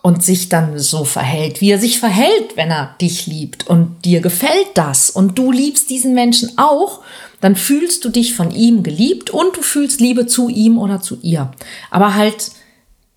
und 0.07 0.23
sich 0.23 0.49
dann 0.49 0.79
so 0.79 1.05
verhält, 1.05 1.61
wie 1.61 1.73
er 1.73 1.81
sich 1.81 1.99
verhält, 1.99 2.57
wenn 2.57 2.71
er 2.71 2.95
dich 3.01 3.27
liebt 3.27 3.67
und 3.67 4.05
dir 4.05 4.21
gefällt 4.21 4.69
das 4.75 5.11
und 5.11 5.37
du 5.37 5.51
liebst 5.51 5.91
diesen 5.91 6.15
Menschen 6.15 6.57
auch, 6.59 7.01
dann 7.41 7.57
fühlst 7.57 8.05
du 8.05 8.11
dich 8.11 8.37
von 8.37 8.53
ihm 8.53 8.85
geliebt 8.85 9.31
und 9.31 9.57
du 9.57 9.63
fühlst 9.63 10.01
Liebe 10.01 10.29
zu 10.29 10.49
ihm 10.49 10.79
oder 10.79 11.01
zu 11.01 11.19
ihr. 11.23 11.51
Aber 11.91 12.15
halt 12.15 12.53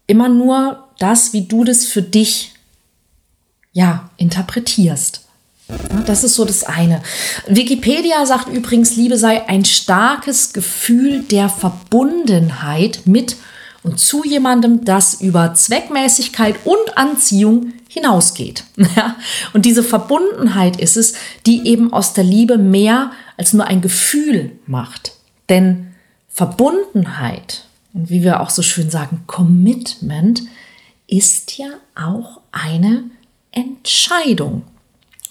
immer 0.07 0.29
nur 0.29 0.87
das, 0.97 1.31
wie 1.31 1.43
du 1.43 1.63
das 1.63 1.85
für 1.85 2.01
dich 2.01 2.53
ja 3.71 4.09
interpretierst. 4.17 5.21
Das 6.07 6.23
ist 6.23 6.33
so 6.33 6.43
das 6.43 6.63
eine. 6.63 7.03
Wikipedia 7.47 8.25
sagt 8.25 8.49
übrigens, 8.49 8.95
Liebe 8.95 9.19
sei 9.19 9.47
ein 9.47 9.63
starkes 9.63 10.53
Gefühl 10.53 11.21
der 11.21 11.49
Verbundenheit 11.49 13.01
mit 13.05 13.35
und 13.83 13.99
zu 13.99 14.23
jemandem, 14.23 14.83
das 14.83 15.21
über 15.21 15.53
Zweckmäßigkeit 15.53 16.55
und 16.65 16.97
Anziehung 16.97 17.73
hinausgeht. 17.87 18.65
und 19.53 19.65
diese 19.65 19.83
Verbundenheit 19.83 20.79
ist 20.79 20.97
es, 20.97 21.13
die 21.45 21.67
eben 21.67 21.93
aus 21.93 22.13
der 22.13 22.23
Liebe 22.23 22.57
mehr 22.57 23.11
als 23.37 23.53
nur 23.53 23.65
ein 23.65 23.81
Gefühl 23.81 24.51
macht. 24.65 25.13
Denn 25.47 25.87
Verbundenheit 26.27 27.65
und 27.93 28.09
wie 28.09 28.23
wir 28.23 28.41
auch 28.41 28.49
so 28.49 28.61
schön 28.61 28.89
sagen, 28.89 29.23
Commitment 29.27 30.43
ist 31.07 31.57
ja 31.57 31.69
auch 31.95 32.41
eine 32.51 33.03
Entscheidung. 33.51 34.63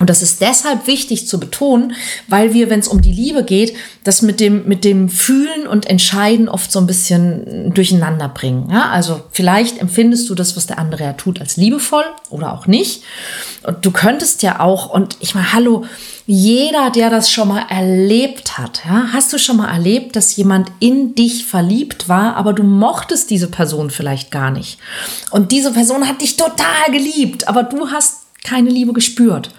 Und 0.00 0.09
das 0.09 0.23
ist 0.23 0.40
deshalb 0.40 0.87
wichtig 0.87 1.26
zu 1.26 1.40
betonen, 1.40 1.93
weil 2.28 2.55
wir, 2.55 2.71
wenn 2.71 2.78
es 2.78 2.87
um 2.87 3.02
die 3.02 3.12
Liebe 3.12 3.43
geht, 3.43 3.75
das 4.05 4.23
mit 4.23 4.38
dem, 4.38 4.69
mit 4.69 4.85
dem 4.85 5.09
Fühlen 5.09 5.67
und 5.67 5.87
Entscheiden 5.87 6.49
oft 6.49 6.71
so 6.71 6.78
ein 6.78 6.87
bisschen 6.87 7.75
durcheinander 7.75 8.28
bringen. 8.28 8.69
Ja, 8.71 8.90
also 8.90 9.23
vielleicht 9.33 9.78
empfindest 9.78 10.31
du 10.31 10.37
das, 10.37 10.57
was 10.57 10.69
der 10.69 10.78
andere 10.78 11.02
ja 11.02 11.14
tut, 11.14 11.40
als 11.40 11.57
liebevoll 11.57 12.05
oder 12.31 12.52
auch 12.52 12.69
nicht. 12.69 13.02
Und 13.64 13.85
du 13.85 13.90
könntest 13.90 14.45
ja 14.45 14.61
auch, 14.61 14.88
und 14.88 15.17
ich 15.19 15.35
meine, 15.35 15.52
hallo, 15.52 15.85
jeder, 16.26 16.90
der 16.90 17.11
das 17.11 17.33
schon 17.33 17.49
mal 17.49 17.64
erlebt 17.69 18.57
hat, 18.57 18.83
ja, 18.85 19.09
hast 19.12 19.33
du 19.33 19.38
schon 19.38 19.57
mal 19.57 19.73
erlebt, 19.73 20.14
dass 20.14 20.37
jemand 20.37 20.71
in 20.78 21.17
dich 21.17 21.45
verliebt 21.45 22.09
war, 22.09 22.37
aber 22.37 22.52
du 22.52 22.62
mochtest 22.62 23.31
diese 23.31 23.49
Person 23.49 23.90
vielleicht 23.90 24.31
gar 24.31 24.52
nicht. 24.52 24.78
Und 25.33 25.50
diese 25.50 25.73
Person 25.73 26.07
hat 26.07 26.21
dich 26.21 26.37
total 26.37 26.93
geliebt, 26.93 27.49
aber 27.49 27.64
du 27.64 27.90
hast 27.90 28.26
keine 28.45 28.71
Liebe 28.71 28.93
gespürt. 28.93 29.50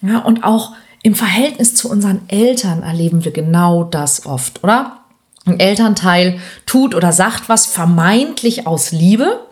Ja, 0.00 0.18
und 0.20 0.44
auch 0.44 0.74
im 1.02 1.14
Verhältnis 1.14 1.74
zu 1.74 1.90
unseren 1.90 2.28
Eltern 2.28 2.82
erleben 2.82 3.24
wir 3.24 3.32
genau 3.32 3.84
das 3.84 4.26
oft, 4.26 4.62
oder? 4.64 4.98
Ein 5.44 5.60
Elternteil 5.60 6.40
tut 6.66 6.94
oder 6.94 7.12
sagt 7.12 7.48
was 7.48 7.66
vermeintlich 7.66 8.66
aus 8.66 8.92
Liebe, 8.92 9.46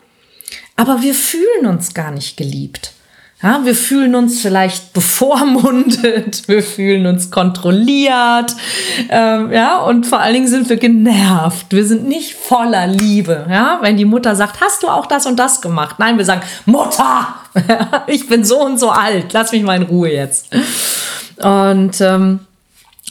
aber 0.75 1.01
wir 1.01 1.15
fühlen 1.15 1.65
uns 1.65 1.93
gar 1.93 2.11
nicht 2.11 2.37
geliebt. 2.37 2.93
Ja, 3.41 3.63
wir 3.63 3.75
fühlen 3.75 4.15
uns 4.15 4.41
vielleicht 4.41 4.93
bevormundet, 4.93 6.47
wir 6.47 6.63
fühlen 6.63 7.05
uns 7.05 7.29
kontrolliert, 7.29 8.55
ähm, 9.09 9.51
ja, 9.51 9.77
und 9.77 10.07
vor 10.07 10.19
allen 10.19 10.33
Dingen 10.33 10.47
sind 10.47 10.69
wir 10.69 10.77
genervt. 10.77 11.67
Wir 11.69 11.85
sind 11.85 12.07
nicht 12.07 12.33
voller 12.33 12.87
Liebe, 12.87 13.45
ja. 13.49 13.77
Wenn 13.81 13.95
die 13.95 14.05
Mutter 14.05 14.35
sagt, 14.35 14.59
hast 14.61 14.81
du 14.81 14.87
auch 14.87 15.05
das 15.05 15.27
und 15.27 15.37
das 15.37 15.61
gemacht? 15.61 15.97
Nein, 15.99 16.17
wir 16.17 16.25
sagen, 16.25 16.41
Mutter, 16.65 17.35
ich 18.07 18.27
bin 18.27 18.43
so 18.43 18.59
und 18.63 18.79
so 18.79 18.89
alt, 18.89 19.33
lass 19.33 19.51
mich 19.51 19.61
mal 19.61 19.77
in 19.77 19.83
Ruhe 19.83 20.11
jetzt. 20.11 20.47
Und, 21.37 22.01
ähm, 22.01 22.39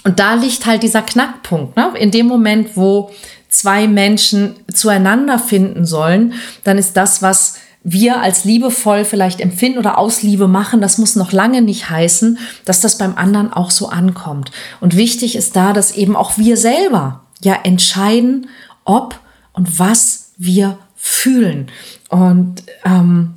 und 0.03 0.19
da 0.19 0.35
liegt 0.35 0.67
halt 0.67 0.83
dieser 0.83 1.03
Knackpunkt, 1.03 1.77
ne? 1.77 1.93
In 1.99 2.11
dem 2.11 2.27
Moment, 2.27 2.77
wo 2.77 3.13
zwei 3.49 3.87
Menschen 3.87 4.57
zueinander 4.73 5.39
finden 5.39 5.87
sollen, 5.87 6.35
dann 6.65 6.79
ist 6.79 6.97
das, 6.97 7.23
was 7.23 7.59
wir 7.89 8.21
als 8.21 8.43
liebevoll 8.45 9.05
vielleicht 9.05 9.41
empfinden 9.41 9.79
oder 9.79 9.97
aus 9.97 10.25
Liebe 10.25 10.49
machen, 10.49 10.81
das 10.81 10.99
muss 10.99 11.15
noch 11.15 11.31
lange 11.31 11.63
nicht 11.63 11.89
heißen, 11.89 12.37
dass 12.65 12.81
das 12.81 12.99
beim 12.99 13.15
anderen 13.15 13.53
auch 13.53 13.71
so 13.71 13.89
ankommt. 13.89 14.51
Und 14.81 14.97
wichtig 14.97 15.37
ist 15.37 15.55
da, 15.55 15.73
dass 15.73 15.93
eben 15.93 16.17
auch 16.17 16.37
wir 16.37 16.57
selber 16.57 17.21
ja 17.45 17.55
entscheiden, 17.63 18.49
ob 18.85 19.21
und 19.53 19.79
was 19.79 20.33
wir 20.37 20.79
fühlen. 20.97 21.71
Und 22.09 22.65
ähm, 22.85 23.35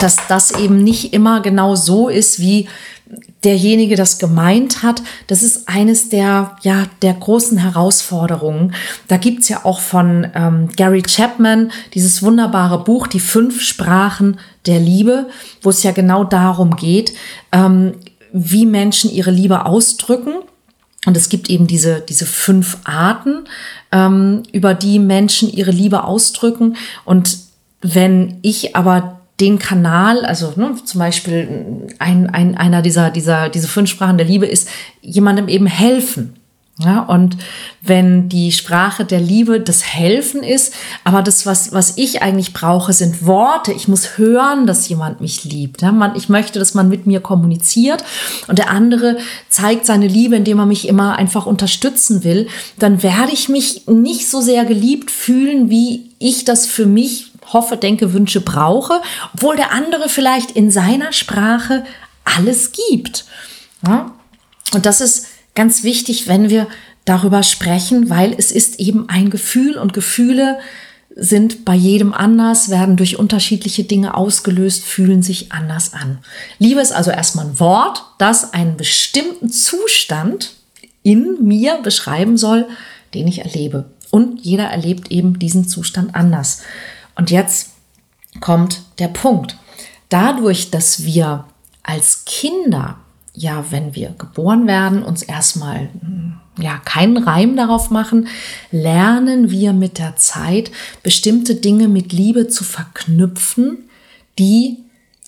dass 0.00 0.16
das 0.26 0.52
eben 0.52 0.82
nicht 0.82 1.12
immer 1.12 1.42
genau 1.42 1.74
so 1.74 2.08
ist, 2.08 2.40
wie 2.40 2.68
derjenige 3.44 3.94
das 3.94 4.18
gemeint 4.18 4.82
hat, 4.82 5.02
das 5.28 5.42
ist 5.42 5.68
eines 5.68 6.08
der, 6.08 6.56
ja, 6.62 6.86
der 7.02 7.14
großen 7.14 7.58
Herausforderungen. 7.58 8.74
Da 9.08 9.16
gibt's 9.16 9.48
ja 9.48 9.64
auch 9.64 9.80
von 9.80 10.26
ähm, 10.34 10.68
Gary 10.76 11.02
Chapman 11.02 11.70
dieses 11.94 12.22
wunderbare 12.22 12.82
Buch, 12.82 13.06
Die 13.06 13.20
fünf 13.20 13.62
Sprachen 13.62 14.38
der 14.66 14.80
Liebe, 14.80 15.28
wo 15.62 15.70
es 15.70 15.82
ja 15.82 15.92
genau 15.92 16.24
darum 16.24 16.76
geht, 16.76 17.12
ähm, 17.52 17.94
wie 18.32 18.66
Menschen 18.66 19.10
ihre 19.10 19.30
Liebe 19.30 19.64
ausdrücken. 19.66 20.34
Und 21.06 21.16
es 21.16 21.28
gibt 21.28 21.48
eben 21.48 21.68
diese, 21.68 22.00
diese 22.00 22.26
fünf 22.26 22.78
Arten, 22.84 23.44
ähm, 23.92 24.42
über 24.50 24.74
die 24.74 24.98
Menschen 24.98 25.48
ihre 25.52 25.70
Liebe 25.70 26.02
ausdrücken. 26.02 26.76
Und 27.04 27.38
wenn 27.80 28.38
ich 28.42 28.74
aber 28.74 29.15
den 29.40 29.58
Kanal, 29.58 30.24
also 30.24 30.52
ne, 30.56 30.74
zum 30.84 30.98
Beispiel 30.98 31.88
ein, 31.98 32.30
ein, 32.30 32.56
einer 32.56 32.82
dieser, 32.82 33.10
dieser, 33.10 33.48
diese 33.48 33.68
fünf 33.68 33.90
Sprachen 33.90 34.18
der 34.18 34.26
Liebe 34.26 34.46
ist, 34.46 34.68
jemandem 35.02 35.48
eben 35.48 35.66
helfen. 35.66 36.36
Ja, 36.78 37.00
und 37.00 37.38
wenn 37.80 38.28
die 38.28 38.52
Sprache 38.52 39.06
der 39.06 39.20
Liebe 39.20 39.60
das 39.60 39.82
Helfen 39.82 40.42
ist, 40.42 40.74
aber 41.04 41.22
das, 41.22 41.46
was, 41.46 41.72
was 41.72 41.96
ich 41.96 42.20
eigentlich 42.20 42.52
brauche, 42.52 42.92
sind 42.92 43.24
Worte. 43.24 43.72
Ich 43.72 43.88
muss 43.88 44.18
hören, 44.18 44.66
dass 44.66 44.86
jemand 44.86 45.22
mich 45.22 45.44
liebt. 45.44 45.80
Ja, 45.80 45.90
man, 45.90 46.14
ich 46.16 46.28
möchte, 46.28 46.58
dass 46.58 46.74
man 46.74 46.90
mit 46.90 47.06
mir 47.06 47.20
kommuniziert 47.20 48.04
und 48.46 48.58
der 48.58 48.68
andere 48.68 49.16
zeigt 49.48 49.86
seine 49.86 50.06
Liebe, 50.06 50.36
indem 50.36 50.58
er 50.58 50.66
mich 50.66 50.86
immer 50.86 51.16
einfach 51.16 51.46
unterstützen 51.46 52.24
will. 52.24 52.46
Dann 52.78 53.02
werde 53.02 53.32
ich 53.32 53.48
mich 53.48 53.86
nicht 53.86 54.28
so 54.28 54.42
sehr 54.42 54.66
geliebt 54.66 55.10
fühlen, 55.10 55.70
wie 55.70 56.10
ich 56.18 56.44
das 56.44 56.66
für 56.66 56.84
mich 56.84 57.32
hoffe, 57.52 57.76
denke, 57.76 58.12
wünsche, 58.12 58.40
brauche, 58.40 59.00
obwohl 59.34 59.56
der 59.56 59.72
andere 59.72 60.08
vielleicht 60.08 60.50
in 60.52 60.70
seiner 60.70 61.12
Sprache 61.12 61.84
alles 62.24 62.72
gibt. 62.72 63.24
Ja? 63.86 64.12
Und 64.72 64.86
das 64.86 65.00
ist 65.00 65.26
ganz 65.54 65.82
wichtig, 65.82 66.28
wenn 66.28 66.50
wir 66.50 66.66
darüber 67.04 67.42
sprechen, 67.42 68.10
weil 68.10 68.34
es 68.36 68.50
ist 68.50 68.80
eben 68.80 69.08
ein 69.08 69.30
Gefühl 69.30 69.78
und 69.78 69.92
Gefühle 69.92 70.58
sind 71.18 71.64
bei 71.64 71.74
jedem 71.74 72.12
anders, 72.12 72.68
werden 72.68 72.96
durch 72.96 73.18
unterschiedliche 73.18 73.84
Dinge 73.84 74.14
ausgelöst, 74.14 74.84
fühlen 74.84 75.22
sich 75.22 75.50
anders 75.50 75.94
an. 75.94 76.18
Liebe 76.58 76.80
ist 76.80 76.92
also 76.92 77.10
erstmal 77.10 77.46
ein 77.46 77.58
Wort, 77.58 78.04
das 78.18 78.52
einen 78.52 78.76
bestimmten 78.76 79.50
Zustand 79.50 80.52
in 81.02 81.42
mir 81.42 81.78
beschreiben 81.82 82.36
soll, 82.36 82.66
den 83.14 83.26
ich 83.26 83.38
erlebe. 83.38 83.86
Und 84.10 84.40
jeder 84.42 84.64
erlebt 84.64 85.10
eben 85.10 85.38
diesen 85.38 85.66
Zustand 85.66 86.14
anders. 86.14 86.62
Und 87.16 87.30
jetzt 87.30 87.70
kommt 88.40 88.82
der 88.98 89.08
Punkt. 89.08 89.56
Dadurch, 90.08 90.70
dass 90.70 91.04
wir 91.04 91.44
als 91.82 92.24
Kinder, 92.24 92.98
ja, 93.34 93.64
wenn 93.70 93.94
wir 93.94 94.14
geboren 94.18 94.66
werden, 94.66 95.02
uns 95.02 95.22
erstmal 95.22 95.88
hm, 96.00 96.34
ja, 96.58 96.78
keinen 96.78 97.18
Reim 97.18 97.56
darauf 97.56 97.90
machen, 97.90 98.28
lernen 98.70 99.50
wir 99.50 99.72
mit 99.72 99.98
der 99.98 100.16
Zeit 100.16 100.70
bestimmte 101.02 101.54
Dinge 101.56 101.88
mit 101.88 102.12
Liebe 102.12 102.48
zu 102.48 102.64
verknüpfen, 102.64 103.88
die 104.38 104.78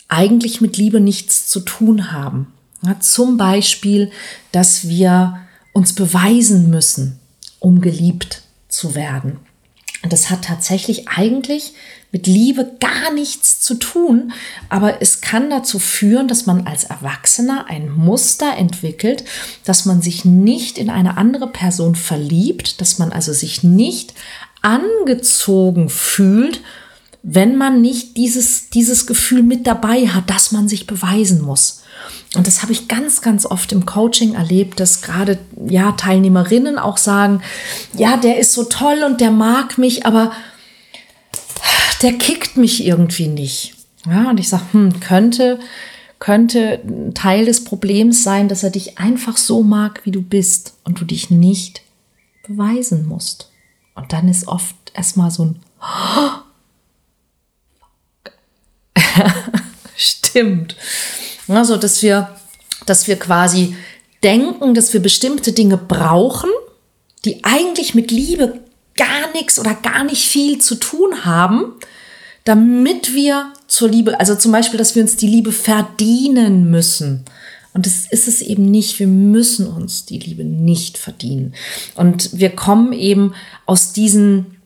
eigentlich 0.08 0.60
mit 0.60 0.76
Liebe 0.76 1.00
nichts 1.00 1.48
zu 1.48 1.60
tun 1.60 2.12
haben. 2.12 2.52
Ja, 2.82 2.98
zum 3.00 3.36
Beispiel, 3.36 4.10
dass 4.52 4.88
wir 4.88 5.38
uns 5.72 5.94
beweisen 5.94 6.70
müssen, 6.70 7.18
um 7.58 7.80
geliebt 7.80 8.42
zu 8.68 8.94
werden. 8.94 9.38
Und 10.02 10.12
das 10.12 10.30
hat 10.30 10.44
tatsächlich 10.44 11.08
eigentlich 11.08 11.72
mit 12.10 12.26
Liebe 12.26 12.76
gar 12.80 13.12
nichts 13.12 13.60
zu 13.60 13.74
tun, 13.74 14.32
aber 14.68 15.02
es 15.02 15.20
kann 15.20 15.50
dazu 15.50 15.78
führen, 15.78 16.26
dass 16.26 16.46
man 16.46 16.66
als 16.66 16.84
Erwachsener 16.84 17.66
ein 17.68 17.90
Muster 17.90 18.56
entwickelt, 18.56 19.24
dass 19.64 19.84
man 19.84 20.00
sich 20.00 20.24
nicht 20.24 20.78
in 20.78 20.88
eine 20.88 21.18
andere 21.18 21.48
Person 21.48 21.96
verliebt, 21.96 22.80
dass 22.80 22.98
man 22.98 23.12
also 23.12 23.32
sich 23.32 23.62
nicht 23.62 24.14
angezogen 24.62 25.90
fühlt, 25.90 26.62
wenn 27.22 27.56
man 27.56 27.82
nicht 27.82 28.16
dieses, 28.16 28.70
dieses 28.70 29.06
Gefühl 29.06 29.42
mit 29.42 29.66
dabei 29.66 30.08
hat, 30.08 30.30
dass 30.30 30.52
man 30.52 30.68
sich 30.68 30.86
beweisen 30.86 31.42
muss. 31.42 31.82
Und 32.34 32.46
das 32.46 32.62
habe 32.62 32.72
ich 32.72 32.88
ganz, 32.88 33.20
ganz 33.20 33.46
oft 33.46 33.72
im 33.72 33.86
Coaching 33.86 34.34
erlebt, 34.34 34.80
dass 34.80 35.02
gerade 35.02 35.38
ja 35.66 35.92
Teilnehmerinnen 35.92 36.78
auch 36.78 36.96
sagen, 36.96 37.42
ja, 37.94 38.16
der 38.16 38.38
ist 38.38 38.52
so 38.52 38.64
toll 38.64 39.02
und 39.04 39.20
der 39.20 39.30
mag 39.30 39.78
mich, 39.78 40.06
aber 40.06 40.32
der 42.02 42.12
kickt 42.12 42.56
mich 42.56 42.84
irgendwie 42.84 43.28
nicht. 43.28 43.74
Ja, 44.06 44.30
und 44.30 44.38
ich 44.38 44.48
sage, 44.48 44.64
hm, 44.72 45.00
könnte, 45.00 45.58
könnte 46.18 46.80
Teil 47.14 47.46
des 47.46 47.64
Problems 47.64 48.22
sein, 48.22 48.48
dass 48.48 48.62
er 48.62 48.70
dich 48.70 48.98
einfach 48.98 49.36
so 49.36 49.62
mag, 49.62 50.02
wie 50.04 50.12
du 50.12 50.22
bist 50.22 50.74
und 50.84 51.00
du 51.00 51.04
dich 51.04 51.30
nicht 51.30 51.82
beweisen 52.46 53.06
musst. 53.06 53.50
Und 53.94 54.12
dann 54.12 54.28
ist 54.28 54.46
oft 54.46 54.76
erstmal 54.94 55.30
so 55.30 55.44
ein 55.44 55.60
Stimmt. 59.96 60.76
Also, 61.48 61.76
dass 61.76 62.02
wir, 62.02 62.36
dass 62.86 63.08
wir 63.08 63.18
quasi 63.18 63.74
denken, 64.22 64.74
dass 64.74 64.92
wir 64.92 65.00
bestimmte 65.00 65.52
Dinge 65.52 65.76
brauchen, 65.76 66.50
die 67.24 67.44
eigentlich 67.44 67.94
mit 67.94 68.10
Liebe 68.10 68.60
gar 68.96 69.32
nichts 69.32 69.58
oder 69.58 69.74
gar 69.74 70.04
nicht 70.04 70.26
viel 70.26 70.58
zu 70.58 70.74
tun 70.74 71.24
haben, 71.24 71.74
damit 72.44 73.14
wir 73.14 73.52
zur 73.66 73.88
Liebe, 73.88 74.18
also 74.18 74.34
zum 74.34 74.52
Beispiel, 74.52 74.78
dass 74.78 74.94
wir 74.94 75.02
uns 75.02 75.16
die 75.16 75.26
Liebe 75.26 75.52
verdienen 75.52 76.70
müssen. 76.70 77.24
Und 77.74 77.86
das 77.86 78.06
ist 78.10 78.26
es 78.26 78.40
eben 78.42 78.64
nicht. 78.64 78.98
Wir 78.98 79.06
müssen 79.06 79.66
uns 79.66 80.04
die 80.06 80.18
Liebe 80.18 80.44
nicht 80.44 80.98
verdienen. 80.98 81.54
Und 81.94 82.38
wir 82.38 82.50
kommen 82.50 82.92
eben 82.92 83.34
aus 83.66 83.92
diesen, 83.92 84.58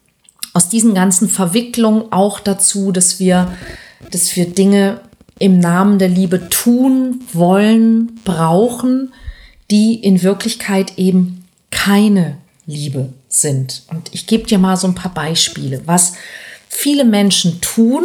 aus 0.54 0.68
diesen 0.68 0.94
ganzen 0.94 1.28
Verwicklungen 1.28 2.12
auch 2.12 2.40
dazu, 2.40 2.92
dass 2.92 3.18
wir, 3.18 3.52
dass 4.10 4.34
wir 4.36 4.46
Dinge 4.48 5.00
im 5.42 5.58
Namen 5.58 5.98
der 5.98 6.08
Liebe 6.08 6.48
tun, 6.48 7.20
wollen, 7.32 8.20
brauchen, 8.24 9.12
die 9.72 9.96
in 9.96 10.22
Wirklichkeit 10.22 10.98
eben 10.98 11.44
keine 11.72 12.38
Liebe 12.64 13.12
sind. 13.28 13.82
Und 13.90 14.08
ich 14.12 14.28
gebe 14.28 14.44
dir 14.44 14.58
mal 14.58 14.76
so 14.76 14.86
ein 14.86 14.94
paar 14.94 15.12
Beispiele, 15.12 15.82
was 15.84 16.12
viele 16.68 17.04
Menschen 17.04 17.60
tun, 17.60 18.04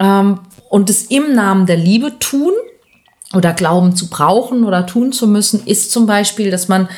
ähm, 0.00 0.40
und 0.68 0.90
es 0.90 1.04
im 1.04 1.34
Namen 1.34 1.66
der 1.66 1.76
Liebe 1.76 2.18
tun 2.18 2.52
oder 3.32 3.52
glauben 3.52 3.94
zu 3.94 4.10
brauchen 4.10 4.64
oder 4.64 4.84
tun 4.86 5.12
zu 5.12 5.28
müssen, 5.28 5.64
ist 5.64 5.92
zum 5.92 6.06
Beispiel, 6.06 6.50
dass 6.50 6.66
man 6.66 6.88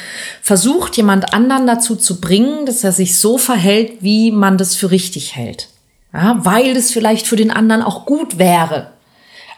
versucht, 0.40 0.96
jemand 0.96 1.34
anderen 1.34 1.66
dazu 1.66 1.94
zu 1.94 2.20
bringen, 2.20 2.64
dass 2.64 2.82
er 2.84 2.92
sich 2.92 3.18
so 3.18 3.36
verhält, 3.36 3.98
wie 4.00 4.30
man 4.30 4.56
das 4.56 4.74
für 4.74 4.90
richtig 4.90 5.36
hält. 5.36 5.68
Ja, 6.14 6.40
weil 6.42 6.74
es 6.74 6.90
vielleicht 6.90 7.26
für 7.26 7.36
den 7.36 7.50
anderen 7.50 7.82
auch 7.82 8.06
gut 8.06 8.38
wäre. 8.38 8.92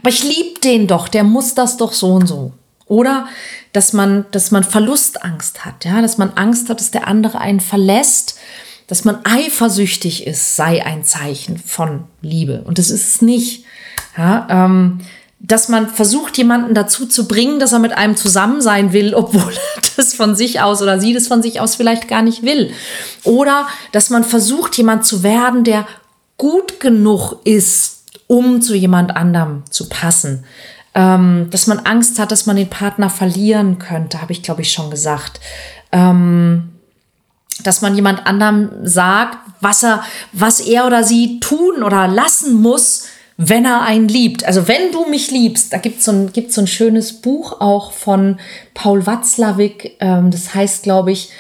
Aber 0.00 0.09
ich 0.09 0.23
liebe 0.23 0.61
den 0.61 0.87
doch, 0.87 1.09
der 1.09 1.25
muss 1.25 1.54
das 1.54 1.76
doch 1.76 1.92
so 1.92 2.14
und 2.14 2.26
so. 2.26 2.52
Oder 2.87 3.28
dass 3.73 3.92
man, 3.92 4.25
dass 4.33 4.50
man 4.50 4.64
Verlustangst 4.64 5.64
hat, 5.64 5.85
ja, 5.85 6.02
dass 6.02 6.19
man 6.19 6.33
Angst 6.35 6.69
hat, 6.69 6.80
dass 6.80 6.90
der 6.90 7.07
andere 7.07 7.38
einen 7.38 7.61
verlässt, 7.61 8.37
dass 8.88 9.04
man 9.04 9.21
eifersüchtig 9.25 10.26
ist, 10.26 10.57
sei 10.57 10.85
ein 10.85 11.04
Zeichen 11.04 11.57
von 11.59 12.04
Liebe. 12.23 12.62
Und 12.66 12.78
das 12.78 12.90
ist 12.90 13.14
es 13.14 13.23
nicht. 13.23 13.64
Ja, 14.19 14.49
ähm, 14.50 14.99
dass 15.38 15.69
man 15.69 15.88
versucht, 15.88 16.37
jemanden 16.37 16.75
dazu 16.75 17.07
zu 17.07 17.26
bringen, 17.28 17.61
dass 17.61 17.73
er 17.73 17.78
mit 17.78 17.92
einem 17.92 18.16
zusammen 18.16 18.61
sein 18.61 18.92
will, 18.92 19.14
obwohl 19.16 19.52
er 19.52 19.83
das 19.97 20.14
von 20.14 20.35
sich 20.35 20.61
aus 20.61 20.83
oder 20.83 20.99
sie 20.99 21.14
das 21.14 21.28
von 21.28 21.42
sich 21.42 21.61
aus 21.61 21.76
vielleicht 21.76 22.09
gar 22.09 22.23
nicht 22.23 22.42
will. 22.42 22.73
Oder 23.23 23.69
dass 23.92 24.11
man 24.11 24.25
versucht, 24.25 24.76
jemand 24.76 25.07
zu 25.07 25.23
werden, 25.23 25.62
der 25.62 25.87
gut 26.37 26.80
genug 26.80 27.37
ist, 27.45 28.00
um 28.30 28.62
zu 28.62 28.76
jemand 28.76 29.16
anderem 29.16 29.64
zu 29.70 29.88
passen. 29.88 30.44
Ähm, 30.94 31.49
dass 31.50 31.66
man 31.66 31.80
Angst 31.80 32.20
hat, 32.20 32.30
dass 32.30 32.46
man 32.46 32.54
den 32.54 32.70
Partner 32.70 33.10
verlieren 33.10 33.80
könnte, 33.80 34.22
habe 34.22 34.30
ich, 34.30 34.44
glaube 34.44 34.62
ich, 34.62 34.72
schon 34.72 34.88
gesagt. 34.88 35.40
Ähm, 35.90 36.70
dass 37.64 37.82
man 37.82 37.96
jemand 37.96 38.28
anderem 38.28 38.70
sagt, 38.84 39.38
was 39.60 39.82
er, 39.82 40.04
was 40.32 40.60
er 40.60 40.87
oder 40.87 41.02
sie 41.02 41.40
tun 41.40 41.82
oder 41.82 42.06
lassen 42.06 42.54
muss, 42.54 43.08
wenn 43.37 43.64
er 43.64 43.82
einen 43.82 44.06
liebt. 44.06 44.44
Also 44.44 44.68
wenn 44.68 44.92
du 44.92 45.06
mich 45.06 45.32
liebst, 45.32 45.72
da 45.72 45.78
gibt 45.78 45.99
es 45.99 46.04
so, 46.04 46.12
ein, 46.12 46.32
gibt's 46.32 46.54
so 46.54 46.60
ein 46.60 46.68
schönes 46.68 47.20
Buch 47.20 47.60
auch 47.60 47.90
von 47.90 48.38
Paul 48.75 49.06
Watzlawick, 49.06 49.96
ähm, 49.99 50.30
das 50.30 50.54
heißt, 50.54 50.84
glaube 50.84 51.10
ich, 51.10 51.30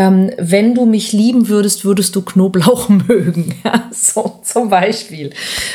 ähm, 0.00 0.30
wenn 0.38 0.74
du 0.74 0.86
mich 0.86 1.12
lieben 1.12 1.48
würdest, 1.48 1.84
würdest 1.84 2.16
du 2.16 2.22
Knoblauch 2.22 2.88
mögen. 3.08 3.54
Ja, 3.62 3.90
so 3.92 4.40
zum 4.42 4.70
Beispiel. 4.70 5.30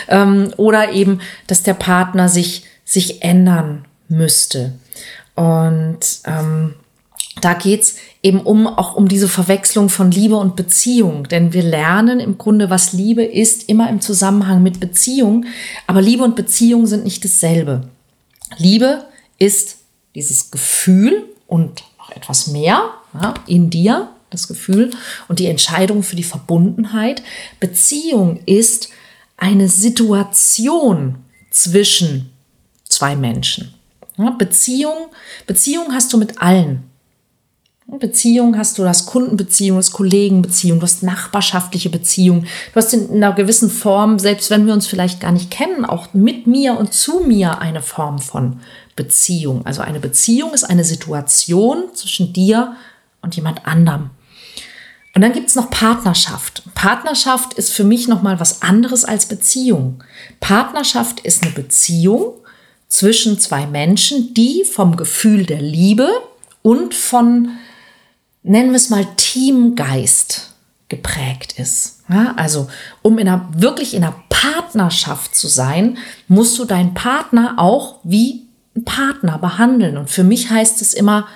Ähm, 0.08 0.52
oder 0.58 0.94
eben, 0.94 1.22
dass 1.46 1.62
der 1.62 1.76
Partner 1.76 2.28
sich, 2.28 2.64
sich 2.84 3.22
ändern 3.22 3.86
müsste. 4.08 4.74
Und 5.36 6.00
ähm, 6.26 6.74
da 7.40 7.54
geht's 7.54 7.98
eben 8.24 8.40
um 8.40 8.66
auch 8.66 8.96
um 8.96 9.08
diese 9.08 9.28
Verwechslung 9.28 9.90
von 9.90 10.10
Liebe 10.10 10.38
und 10.38 10.56
Beziehung. 10.56 11.28
Denn 11.28 11.54
wir 11.54 11.62
lernen 11.62 12.20
im 12.20 12.40
Grunde, 12.40 12.72
was 12.72 12.94
Liebe 12.94 13.24
ist, 13.24 13.70
immer 13.70 13.92
im 13.92 14.02
Zusammenhang 14.02 14.64
mit 14.64 14.80
Beziehung. 14.80 15.46
Aber 15.86 16.02
Liebe 16.02 16.24
und 16.24 16.36
Beziehung 16.36 16.88
sind 16.88 17.04
nicht 17.04 17.24
dasselbe. 17.24 17.90
Liebe 18.58 19.06
ist 19.38 19.78
dieses 20.16 20.50
Gefühl 20.50 21.26
und 21.46 21.84
noch 22.00 22.10
etwas 22.16 22.48
mehr 22.48 22.90
ja, 23.22 23.36
in 23.46 23.70
dir, 23.70 24.10
das 24.36 24.48
Gefühl 24.48 24.92
und 25.28 25.40
die 25.40 25.48
Entscheidung 25.48 26.04
für 26.04 26.16
die 26.16 26.24
Verbundenheit. 26.24 27.24
Beziehung 27.60 28.40
ist 28.46 28.90
eine 29.38 29.70
Situation 29.70 31.16
zwischen 31.52 32.32
zwei 32.88 33.16
Menschen. 33.16 33.74
Beziehung, 34.38 35.08
Beziehung 35.46 35.94
hast 35.94 36.14
du 36.14 36.18
mit 36.18 36.42
allen. 36.42 36.84
Beziehung 37.88 38.58
hast 38.58 38.78
du, 38.78 38.82
du 38.82 38.90
hast 38.90 39.06
Kundenbeziehung, 39.06 39.78
du 39.78 39.84
hast 39.84 39.92
Kollegenbeziehung, 39.92 40.80
du 40.80 40.84
hast 40.84 41.04
nachbarschaftliche 41.04 41.90
Beziehung. 41.90 42.46
Du 42.74 42.76
hast 42.76 42.94
in 42.94 43.12
einer 43.12 43.34
gewissen 43.34 43.70
Form, 43.70 44.18
selbst 44.18 44.50
wenn 44.50 44.66
wir 44.66 44.74
uns 44.74 44.88
vielleicht 44.88 45.20
gar 45.20 45.32
nicht 45.32 45.52
kennen, 45.52 45.86
auch 45.86 46.14
mit 46.14 46.48
mir 46.48 46.78
und 46.78 46.94
zu 46.94 47.20
mir 47.20 47.60
eine 47.60 47.84
Form 47.84 48.20
von 48.20 48.60
Beziehung. 48.96 49.66
Also 49.66 49.82
eine 49.82 50.00
Beziehung 50.00 50.54
ist 50.54 50.64
eine 50.64 50.84
Situation 50.84 51.84
zwischen 51.94 52.34
dir 52.34 52.76
und 53.22 53.36
jemand 53.36 53.68
anderem. 53.68 54.10
Und 55.16 55.22
dann 55.22 55.32
gibt 55.32 55.48
es 55.48 55.56
noch 55.56 55.70
Partnerschaft. 55.70 56.64
Partnerschaft 56.76 57.54
ist 57.54 57.72
für 57.72 57.86
mich 57.86 58.10
nochmal 58.10 58.40
was 58.42 58.62
anderes 58.62 59.06
als 59.06 59.28
Beziehung. 59.28 60.04
Partnerschaft 60.42 61.22
ist 61.22 61.42
eine 61.42 61.54
Beziehung 61.54 62.34
zwischen 62.90 63.40
zwei 63.40 63.66
Menschen, 63.66 64.34
die 64.34 64.66
vom 64.66 64.98
Gefühl 64.98 65.46
der 65.46 65.62
Liebe 65.62 66.10
und 66.62 66.94
von 66.94 67.52
nennen 68.44 68.72
wir 68.72 68.76
es 68.76 68.90
mal 68.90 69.08
Teamgeist 69.16 70.54
geprägt 70.90 71.58
ist. 71.58 72.02
Ja, 72.10 72.34
also 72.36 72.68
um 73.02 73.18
in 73.18 73.30
einer, 73.30 73.50
wirklich 73.56 73.94
in 73.94 74.04
einer 74.04 74.22
Partnerschaft 74.30 75.34
zu 75.34 75.48
sein, 75.48 75.98
musst 76.28 76.60
du 76.60 76.66
deinen 76.66 76.94
Partner 76.94 77.56
auch 77.58 78.00
wie 78.04 78.48
ein 78.76 78.84
Partner 78.84 79.38
behandeln. 79.38 79.98
Und 79.98 80.10
für 80.10 80.24
mich 80.24 80.50
heißt 80.50 80.82
es 80.82 80.94
immer, 80.94 81.28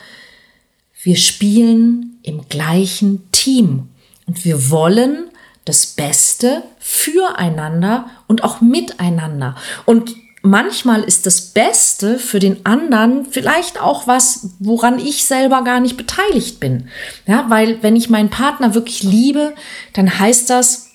wir 1.01 1.15
spielen 1.15 2.08
im 2.29 2.47
gleichen 2.47 3.29
Team 3.31 3.89
und 4.27 4.45
wir 4.45 4.69
wollen 4.69 5.29
das 5.65 5.87
Beste 5.87 6.63
füreinander 6.79 8.09
und 8.27 8.43
auch 8.43 8.61
miteinander. 8.61 9.55
Und 9.85 10.15
manchmal 10.41 11.03
ist 11.03 11.25
das 11.25 11.41
Beste 11.41 12.17
für 12.17 12.39
den 12.39 12.65
anderen 12.65 13.25
vielleicht 13.25 13.81
auch 13.81 14.07
was, 14.07 14.51
woran 14.59 14.99
ich 14.99 15.25
selber 15.25 15.63
gar 15.63 15.79
nicht 15.79 15.97
beteiligt 15.97 16.59
bin. 16.59 16.87
Ja, 17.27 17.45
weil 17.49 17.81
wenn 17.83 17.95
ich 17.95 18.09
meinen 18.09 18.29
Partner 18.29 18.73
wirklich 18.73 19.03
liebe, 19.03 19.53
dann 19.93 20.19
heißt 20.19 20.49
das, 20.49 20.89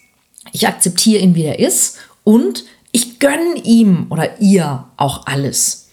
ich 0.53 0.69
akzeptiere 0.69 1.23
ihn, 1.23 1.35
wie 1.35 1.45
er 1.45 1.59
ist 1.59 1.99
und 2.23 2.65
ich 2.93 3.19
gönne 3.19 3.57
ihm 3.65 4.07
oder 4.11 4.41
ihr 4.41 4.85
auch 4.97 5.27
alles. 5.27 5.84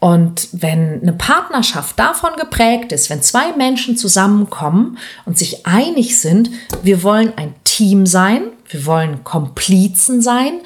Und 0.00 0.48
wenn 0.52 1.02
eine 1.02 1.12
Partnerschaft 1.12 1.98
davon 1.98 2.30
geprägt 2.38 2.92
ist, 2.92 3.10
wenn 3.10 3.20
zwei 3.20 3.52
Menschen 3.52 3.96
zusammenkommen 3.96 4.98
und 5.24 5.36
sich 5.36 5.66
einig 5.66 6.20
sind, 6.20 6.50
wir 6.82 7.02
wollen 7.02 7.32
ein 7.36 7.54
Team 7.64 8.06
sein, 8.06 8.42
wir 8.68 8.86
wollen 8.86 9.24
Komplizen 9.24 10.22
sein, 10.22 10.60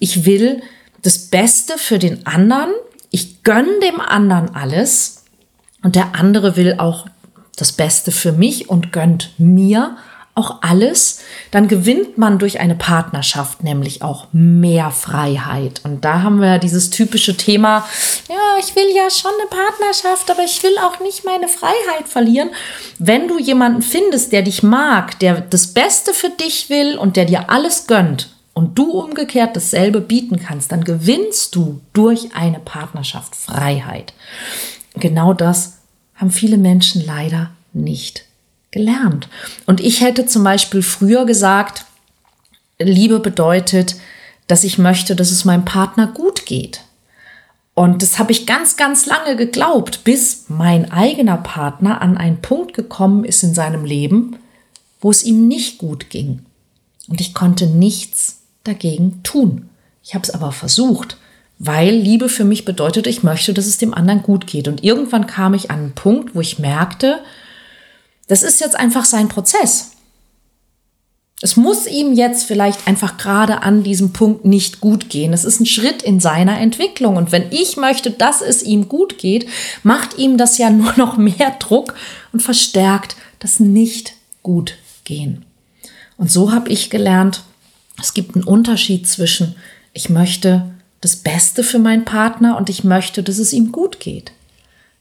ich 0.00 0.24
will 0.24 0.62
das 1.02 1.18
Beste 1.18 1.78
für 1.78 1.98
den 1.98 2.26
anderen. 2.26 2.70
Ich 3.10 3.42
gönne 3.42 3.78
dem 3.82 4.00
anderen 4.00 4.54
alles 4.54 5.24
und 5.82 5.94
der 5.94 6.14
andere 6.14 6.56
will 6.56 6.76
auch 6.78 7.06
das 7.56 7.72
Beste 7.72 8.10
für 8.10 8.32
mich 8.32 8.70
und 8.70 8.92
gönnt 8.92 9.30
mir 9.38 9.96
auch 10.34 10.62
alles, 10.62 11.20
dann 11.50 11.68
gewinnt 11.68 12.16
man 12.16 12.38
durch 12.38 12.58
eine 12.58 12.74
Partnerschaft 12.74 13.62
nämlich 13.62 14.00
auch 14.02 14.28
mehr 14.32 14.90
Freiheit. 14.90 15.82
Und 15.84 16.06
da 16.06 16.22
haben 16.22 16.40
wir 16.40 16.58
dieses 16.58 16.88
typische 16.88 17.36
Thema, 17.36 17.86
ja, 18.30 18.58
ich 18.58 18.74
will 18.74 18.88
ja 18.94 19.10
schon 19.10 19.32
eine 19.38 19.48
Partnerschaft, 19.50 20.30
aber 20.30 20.42
ich 20.42 20.62
will 20.62 20.74
auch 20.78 21.00
nicht 21.00 21.26
meine 21.26 21.48
Freiheit 21.48 22.08
verlieren. 22.08 22.48
Wenn 22.98 23.28
du 23.28 23.38
jemanden 23.38 23.82
findest, 23.82 24.32
der 24.32 24.42
dich 24.42 24.62
mag, 24.62 25.18
der 25.18 25.42
das 25.42 25.66
Beste 25.66 26.14
für 26.14 26.30
dich 26.30 26.70
will 26.70 26.96
und 26.96 27.16
der 27.16 27.26
dir 27.26 27.50
alles 27.50 27.86
gönnt, 27.86 28.30
und 28.54 28.78
du 28.78 28.90
umgekehrt 28.90 29.56
dasselbe 29.56 30.02
bieten 30.02 30.38
kannst, 30.38 30.72
dann 30.72 30.84
gewinnst 30.84 31.54
du 31.54 31.80
durch 31.94 32.34
eine 32.34 32.58
Partnerschaft 32.58 33.34
Freiheit. 33.34 34.12
Genau 34.94 35.32
das 35.32 35.78
haben 36.16 36.30
viele 36.30 36.58
Menschen 36.58 37.02
leider 37.06 37.50
nicht 37.72 38.26
gelernt. 38.72 39.28
Und 39.66 39.80
ich 39.80 40.00
hätte 40.00 40.26
zum 40.26 40.42
Beispiel 40.42 40.82
früher 40.82 41.24
gesagt, 41.24 41.84
Liebe 42.80 43.20
bedeutet, 43.20 43.96
dass 44.48 44.64
ich 44.64 44.78
möchte, 44.78 45.14
dass 45.14 45.30
es 45.30 45.44
meinem 45.44 45.64
Partner 45.64 46.08
gut 46.08 46.46
geht. 46.46 46.80
Und 47.74 48.02
das 48.02 48.18
habe 48.18 48.32
ich 48.32 48.46
ganz, 48.46 48.76
ganz 48.76 49.06
lange 49.06 49.36
geglaubt, 49.36 50.04
bis 50.04 50.46
mein 50.48 50.90
eigener 50.90 51.38
Partner 51.38 52.02
an 52.02 52.18
einen 52.18 52.42
Punkt 52.42 52.74
gekommen 52.74 53.24
ist 53.24 53.42
in 53.42 53.54
seinem 53.54 53.84
Leben, 53.84 54.36
wo 55.00 55.10
es 55.10 55.22
ihm 55.22 55.48
nicht 55.48 55.78
gut 55.78 56.10
ging. 56.10 56.44
Und 57.08 57.20
ich 57.20 57.34
konnte 57.34 57.66
nichts 57.66 58.40
dagegen 58.64 59.22
tun. 59.22 59.68
Ich 60.04 60.14
habe 60.14 60.24
es 60.24 60.30
aber 60.30 60.52
versucht, 60.52 61.16
weil 61.58 61.94
Liebe 61.94 62.28
für 62.28 62.44
mich 62.44 62.64
bedeutet, 62.64 63.06
ich 63.06 63.22
möchte, 63.22 63.54
dass 63.54 63.66
es 63.66 63.78
dem 63.78 63.94
anderen 63.94 64.22
gut 64.22 64.46
geht. 64.46 64.68
Und 64.68 64.84
irgendwann 64.84 65.26
kam 65.26 65.54
ich 65.54 65.70
an 65.70 65.78
einen 65.78 65.92
Punkt, 65.92 66.34
wo 66.34 66.40
ich 66.40 66.58
merkte, 66.58 67.20
das 68.28 68.42
ist 68.42 68.60
jetzt 68.60 68.76
einfach 68.76 69.04
sein 69.04 69.28
Prozess. 69.28 69.92
Es 71.44 71.56
muss 71.56 71.88
ihm 71.88 72.12
jetzt 72.12 72.44
vielleicht 72.44 72.86
einfach 72.86 73.16
gerade 73.16 73.62
an 73.62 73.82
diesem 73.82 74.12
Punkt 74.12 74.44
nicht 74.44 74.80
gut 74.80 75.08
gehen. 75.08 75.32
Es 75.32 75.44
ist 75.44 75.58
ein 75.58 75.66
Schritt 75.66 76.00
in 76.02 76.20
seiner 76.20 76.60
Entwicklung. 76.60 77.16
Und 77.16 77.32
wenn 77.32 77.50
ich 77.50 77.76
möchte, 77.76 78.12
dass 78.12 78.40
es 78.42 78.62
ihm 78.62 78.88
gut 78.88 79.18
geht, 79.18 79.48
macht 79.82 80.18
ihm 80.18 80.38
das 80.38 80.56
ja 80.56 80.70
nur 80.70 80.94
noch 80.96 81.16
mehr 81.16 81.56
Druck 81.58 81.94
und 82.32 82.40
verstärkt 82.40 83.16
das 83.40 83.58
nicht 83.58 84.14
gut 84.44 84.76
gehen. 85.02 85.44
Und 86.16 86.30
so 86.30 86.52
habe 86.52 86.70
ich 86.70 86.90
gelernt, 86.90 87.42
es 88.00 88.14
gibt 88.14 88.36
einen 88.36 88.44
Unterschied 88.44 89.08
zwischen, 89.08 89.56
ich 89.92 90.08
möchte 90.08 90.70
das 91.00 91.16
Beste 91.16 91.64
für 91.64 91.80
meinen 91.80 92.04
Partner 92.04 92.56
und 92.56 92.70
ich 92.70 92.84
möchte, 92.84 93.24
dass 93.24 93.38
es 93.38 93.52
ihm 93.52 93.72
gut 93.72 93.98
geht. 93.98 94.30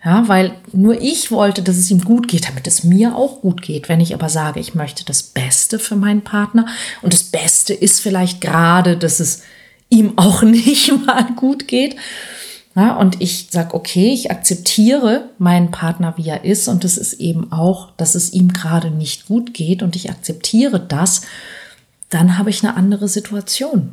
Ja, 0.04 0.28
weil 0.28 0.56
nur 0.72 1.00
ich 1.00 1.30
wollte, 1.32 1.62
dass 1.62 1.78
es 1.78 1.92
ihm 1.92 2.04
gut 2.04 2.28
geht, 2.28 2.48
damit 2.48 2.66
es 2.66 2.84
mir 2.84 3.16
auch 3.16 3.42
gut 3.42 3.62
geht. 3.62 3.88
Wenn 3.88 4.00
ich 4.00 4.16
aber 4.16 4.30
sage, 4.30 4.60
ich 4.60 4.74
möchte 4.74 5.06
das 5.06 5.22
Beste 5.22 5.78
für 5.78 5.96
meinen 5.96 6.24
Partner 6.24 6.66
und 7.04 7.14
das 7.14 7.24
Beste 7.24 7.74
ist 7.76 8.00
vielleicht 8.00 8.42
gerade, 8.42 8.98
dass 8.98 9.20
es 9.20 9.44
ihm 9.90 10.14
auch 10.18 10.42
nicht 10.42 10.92
mal 11.06 11.34
gut 11.36 11.68
geht. 11.68 11.96
Ja, 12.74 12.96
und 12.96 13.22
ich 13.22 13.50
sage, 13.52 13.74
okay, 13.74 14.14
ich 14.14 14.32
akzeptiere 14.32 15.30
meinen 15.38 15.72
Partner, 15.72 16.14
wie 16.16 16.30
er 16.30 16.46
ist. 16.46 16.70
Und 16.70 16.86
es 16.86 16.98
ist 16.98 17.14
eben 17.14 17.52
auch, 17.52 17.92
dass 17.98 18.16
es 18.16 18.32
ihm 18.32 18.54
gerade 18.54 18.90
nicht 18.90 19.28
gut 19.28 19.54
geht. 19.54 19.84
Und 19.84 19.98
ich 19.98 20.10
akzeptiere 20.10 20.80
das. 20.80 21.24
Dann 22.10 22.38
habe 22.38 22.50
ich 22.50 22.64
eine 22.64 22.78
andere 22.78 23.10
Situation. 23.10 23.92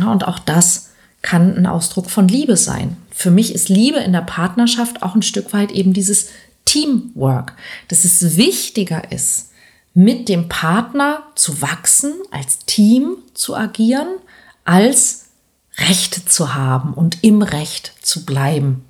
Ja, 0.00 0.10
und 0.10 0.26
auch 0.26 0.38
das 0.38 0.90
kann 1.20 1.56
ein 1.56 1.66
Ausdruck 1.66 2.10
von 2.10 2.26
Liebe 2.26 2.56
sein. 2.56 2.96
Für 3.16 3.30
mich 3.30 3.54
ist 3.54 3.68
Liebe 3.68 3.98
in 4.00 4.12
der 4.12 4.22
Partnerschaft 4.22 5.02
auch 5.02 5.14
ein 5.14 5.22
Stück 5.22 5.52
weit 5.52 5.70
eben 5.70 5.92
dieses 5.92 6.30
Teamwork, 6.64 7.54
dass 7.88 8.04
es 8.04 8.36
wichtiger 8.36 9.12
ist, 9.12 9.52
mit 9.94 10.28
dem 10.28 10.48
Partner 10.48 11.22
zu 11.36 11.62
wachsen, 11.62 12.12
als 12.32 12.58
Team 12.66 13.16
zu 13.32 13.54
agieren, 13.54 14.08
als 14.64 15.26
Rechte 15.78 16.24
zu 16.24 16.54
haben 16.54 16.92
und 16.92 17.22
im 17.22 17.42
Recht 17.42 17.92
zu 18.02 18.26
bleiben. 18.26 18.84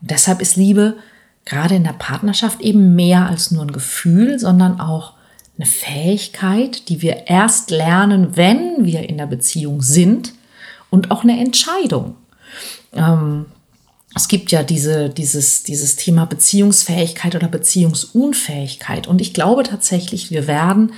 Und 0.00 0.10
deshalb 0.10 0.40
ist 0.40 0.56
Liebe 0.56 0.96
gerade 1.44 1.74
in 1.74 1.84
der 1.84 1.92
Partnerschaft 1.92 2.62
eben 2.62 2.94
mehr 2.94 3.26
als 3.26 3.50
nur 3.50 3.62
ein 3.62 3.72
Gefühl, 3.72 4.38
sondern 4.38 4.80
auch 4.80 5.12
eine 5.58 5.66
Fähigkeit, 5.66 6.88
die 6.88 7.02
wir 7.02 7.26
erst 7.26 7.70
lernen, 7.70 8.36
wenn 8.36 8.86
wir 8.86 9.08
in 9.08 9.18
der 9.18 9.26
Beziehung 9.26 9.82
sind 9.82 10.32
und 10.88 11.10
auch 11.10 11.22
eine 11.22 11.38
Entscheidung. 11.38 12.14
Ähm, 12.92 13.46
es 14.18 14.26
gibt 14.26 14.50
ja 14.50 14.64
diese, 14.64 15.10
dieses, 15.10 15.62
dieses 15.62 15.94
Thema 15.94 16.26
Beziehungsfähigkeit 16.26 17.36
oder 17.36 17.46
Beziehungsunfähigkeit. 17.46 19.06
Und 19.06 19.20
ich 19.20 19.32
glaube 19.32 19.62
tatsächlich, 19.62 20.32
wir 20.32 20.48
werden 20.48 20.92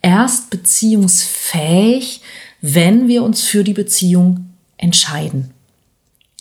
erst 0.00 0.48
beziehungsfähig, 0.48 2.22
wenn 2.62 3.08
wir 3.08 3.24
uns 3.24 3.42
für 3.42 3.62
die 3.62 3.74
Beziehung 3.74 4.54
entscheiden. 4.78 5.50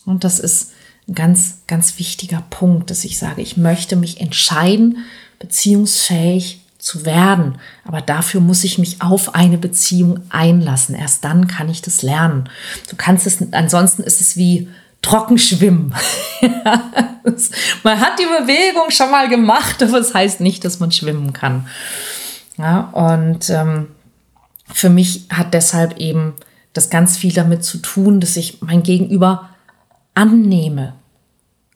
Und 0.06 0.24
das 0.24 0.40
ist 0.40 0.72
ein 1.10 1.16
ganz, 1.16 1.58
ganz 1.68 2.00
wichtiger 2.00 2.44
Punkt, 2.50 2.90
dass 2.90 3.04
ich 3.04 3.18
sage, 3.18 3.42
ich 3.42 3.58
möchte 3.58 3.98
mich 3.98 4.22
entscheiden, 4.22 5.00
beziehungsfähig 5.38 6.62
zu 6.78 7.06
werden. 7.06 7.58
Aber 7.84 8.00
dafür 8.00 8.40
muss 8.40 8.64
ich 8.64 8.78
mich 8.78 9.02
auf 9.02 9.36
eine 9.36 9.58
Beziehung 9.58 10.22
einlassen. 10.30 10.96
Erst 10.96 11.26
dann 11.26 11.48
kann 11.48 11.68
ich 11.68 11.82
das 11.82 12.04
lernen. 12.04 12.50
Du 12.90 12.96
kannst 12.96 13.28
es, 13.28 13.40
ansonsten 13.52 14.04
ist 14.04 14.22
es 14.22 14.38
wie 14.38 14.70
Trockenschwimmen. 15.02 15.94
man 17.84 18.00
hat 18.00 18.20
die 18.20 18.26
Bewegung 18.26 18.92
schon 18.92 19.12
mal 19.12 19.30
gemacht, 19.30 19.82
aber 19.82 20.00
es 20.00 20.08
das 20.08 20.14
heißt 20.14 20.42
nicht, 20.42 20.64
dass 20.64 20.80
man 20.80 20.92
schwimmen 20.92 21.34
kann. 21.34 21.68
Ja, 22.58 22.90
und 22.92 23.50
ähm, 23.50 23.88
für 24.72 24.90
mich 24.90 25.26
hat 25.32 25.54
deshalb 25.54 25.98
eben 25.98 26.34
das 26.74 26.90
ganz 26.90 27.18
viel 27.18 27.34
damit 27.34 27.64
zu 27.64 27.80
tun, 27.80 28.20
dass 28.20 28.38
ich 28.38 28.62
mein 28.62 28.84
Gegenüber 28.84 29.50
annehme. 30.14 30.94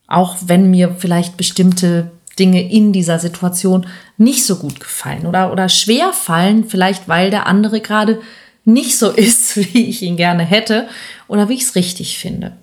Auch 0.08 0.38
wenn 0.46 0.70
mir 0.70 0.96
vielleicht 0.98 1.38
bestimmte 1.38 2.12
Dinge 2.38 2.70
in 2.70 2.94
dieser 2.94 3.18
Situation 3.20 3.88
nicht 4.18 4.46
so 4.46 4.58
gut 4.58 4.80
gefallen 4.80 5.26
oder, 5.26 5.52
oder 5.52 5.70
schwer 5.70 6.14
fallen, 6.14 6.66
vielleicht 6.66 7.08
weil 7.08 7.32
der 7.32 7.48
andere 7.48 7.82
gerade 7.82 8.22
nicht 8.66 8.98
so 8.98 9.10
ist, 9.12 9.58
wie 9.58 9.90
ich 9.90 10.02
ihn 10.02 10.18
gerne 10.18 10.44
hätte 10.44 10.88
oder 11.28 11.50
wie 11.50 11.56
ich 11.56 11.64
es 11.64 11.76
richtig 11.76 12.20
finde. 12.20 12.54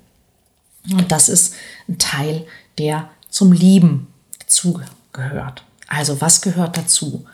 Und 0.90 1.12
das 1.12 1.28
ist 1.28 1.54
ein 1.88 1.98
Teil, 1.98 2.46
der 2.78 3.10
zum 3.28 3.52
Lieben 3.52 4.08
zugehört. 4.46 5.64
Also 5.88 6.20
was 6.20 6.40
gehört 6.42 6.76
dazu? 6.76 7.26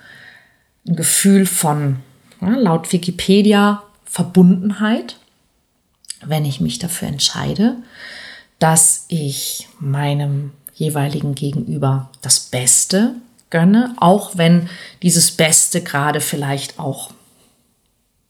Ein 0.87 0.97
Gefühl 0.97 1.47
von, 1.47 2.01
laut 2.41 2.93
Wikipedia, 2.93 3.83
Verbundenheit, 4.05 5.17
wenn 6.25 6.45
ich 6.45 6.61
mich 6.61 6.79
dafür 6.79 7.09
entscheide, 7.09 7.77
dass 8.59 9.05
ich 9.09 9.69
meinem 9.79 10.53
jeweiligen 10.75 11.35
Gegenüber 11.35 12.11
das 12.23 12.41
Beste 12.41 13.15
gönne, 13.51 13.95
auch 13.99 14.37
wenn 14.37 14.69
dieses 15.03 15.31
Beste 15.31 15.83
gerade 15.83 16.21
vielleicht 16.21 16.79
auch 16.79 17.13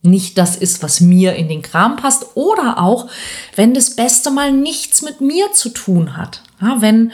nicht 0.03 0.39
das 0.39 0.57
ist, 0.57 0.83
was 0.83 1.01
mir 1.01 1.35
in 1.35 1.49
den 1.49 1.63
Kram 1.63 1.97
passt 1.97 2.27
oder 2.35 2.79
auch, 2.79 3.09
wenn 3.57 3.75
das 3.75 3.97
Beste 3.97 4.31
mal 4.31 4.53
nichts 4.53 5.03
mit 5.03 5.21
mir 5.21 5.53
zu 5.53 5.71
tun 5.71 6.17
hat. 6.17 6.43
Ja, 6.61 6.81
wenn, 6.81 7.13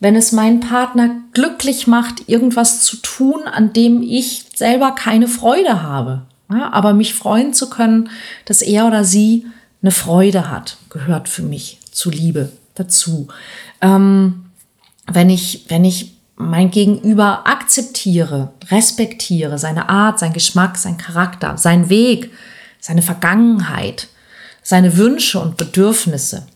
wenn 0.00 0.16
es 0.16 0.32
meinen 0.32 0.60
Partner 0.60 1.16
glücklich 1.32 1.86
macht, 1.86 2.28
irgendwas 2.28 2.82
zu 2.82 2.96
tun, 2.96 3.42
an 3.44 3.72
dem 3.72 4.02
ich 4.02 4.46
selber 4.54 4.92
keine 4.92 5.28
Freude 5.28 5.82
habe. 5.82 6.22
Ja, 6.50 6.72
aber 6.72 6.92
mich 6.92 7.14
freuen 7.14 7.54
zu 7.54 7.70
können, 7.70 8.10
dass 8.44 8.62
er 8.62 8.86
oder 8.86 9.04
sie 9.04 9.46
eine 9.82 9.90
Freude 9.90 10.50
hat, 10.50 10.76
gehört 10.90 11.28
für 11.28 11.42
mich 11.42 11.78
zu 11.90 12.10
Liebe 12.10 12.52
dazu. 12.74 13.28
Ähm, 13.80 14.46
wenn 15.06 15.30
ich, 15.30 15.66
wenn 15.68 15.84
ich 15.84 16.13
mein 16.36 16.70
Gegenüber 16.70 17.46
akzeptiere, 17.46 18.52
respektiere, 18.70 19.58
seine 19.58 19.88
Art, 19.88 20.18
sein 20.18 20.32
Geschmack, 20.32 20.76
sein 20.76 20.98
Charakter, 20.98 21.56
sein 21.56 21.88
Weg, 21.88 22.32
seine 22.80 23.02
Vergangenheit, 23.02 24.08
seine 24.62 24.96
Wünsche 24.96 25.38
und 25.40 25.56
Bedürfnisse. 25.56 26.46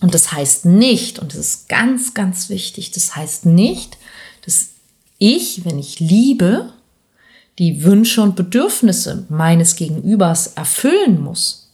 Und 0.00 0.14
das 0.14 0.32
heißt 0.32 0.66
nicht, 0.66 1.18
und 1.18 1.32
das 1.32 1.40
ist 1.40 1.68
ganz, 1.68 2.12
ganz 2.12 2.50
wichtig, 2.50 2.90
das 2.90 3.16
heißt 3.16 3.46
nicht, 3.46 3.96
dass 4.44 4.68
ich, 5.18 5.64
wenn 5.64 5.78
ich 5.78 5.98
liebe, 6.00 6.72
die 7.58 7.82
Wünsche 7.84 8.20
und 8.20 8.36
Bedürfnisse 8.36 9.24
meines 9.30 9.76
Gegenübers 9.76 10.48
erfüllen 10.48 11.22
muss. 11.22 11.70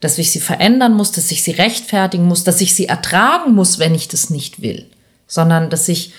Dass 0.00 0.18
ich 0.18 0.32
sie 0.32 0.40
verändern 0.40 0.94
muss, 0.94 1.12
dass 1.12 1.30
ich 1.30 1.42
sie 1.42 1.52
rechtfertigen 1.52 2.26
muss, 2.26 2.42
dass 2.44 2.60
ich 2.60 2.74
sie 2.74 2.86
ertragen 2.86 3.54
muss, 3.54 3.78
wenn 3.78 3.94
ich 3.94 4.08
das 4.08 4.30
nicht 4.30 4.60
will, 4.60 4.90
sondern 5.26 5.70
dass 5.70 5.88
ich 5.88 6.12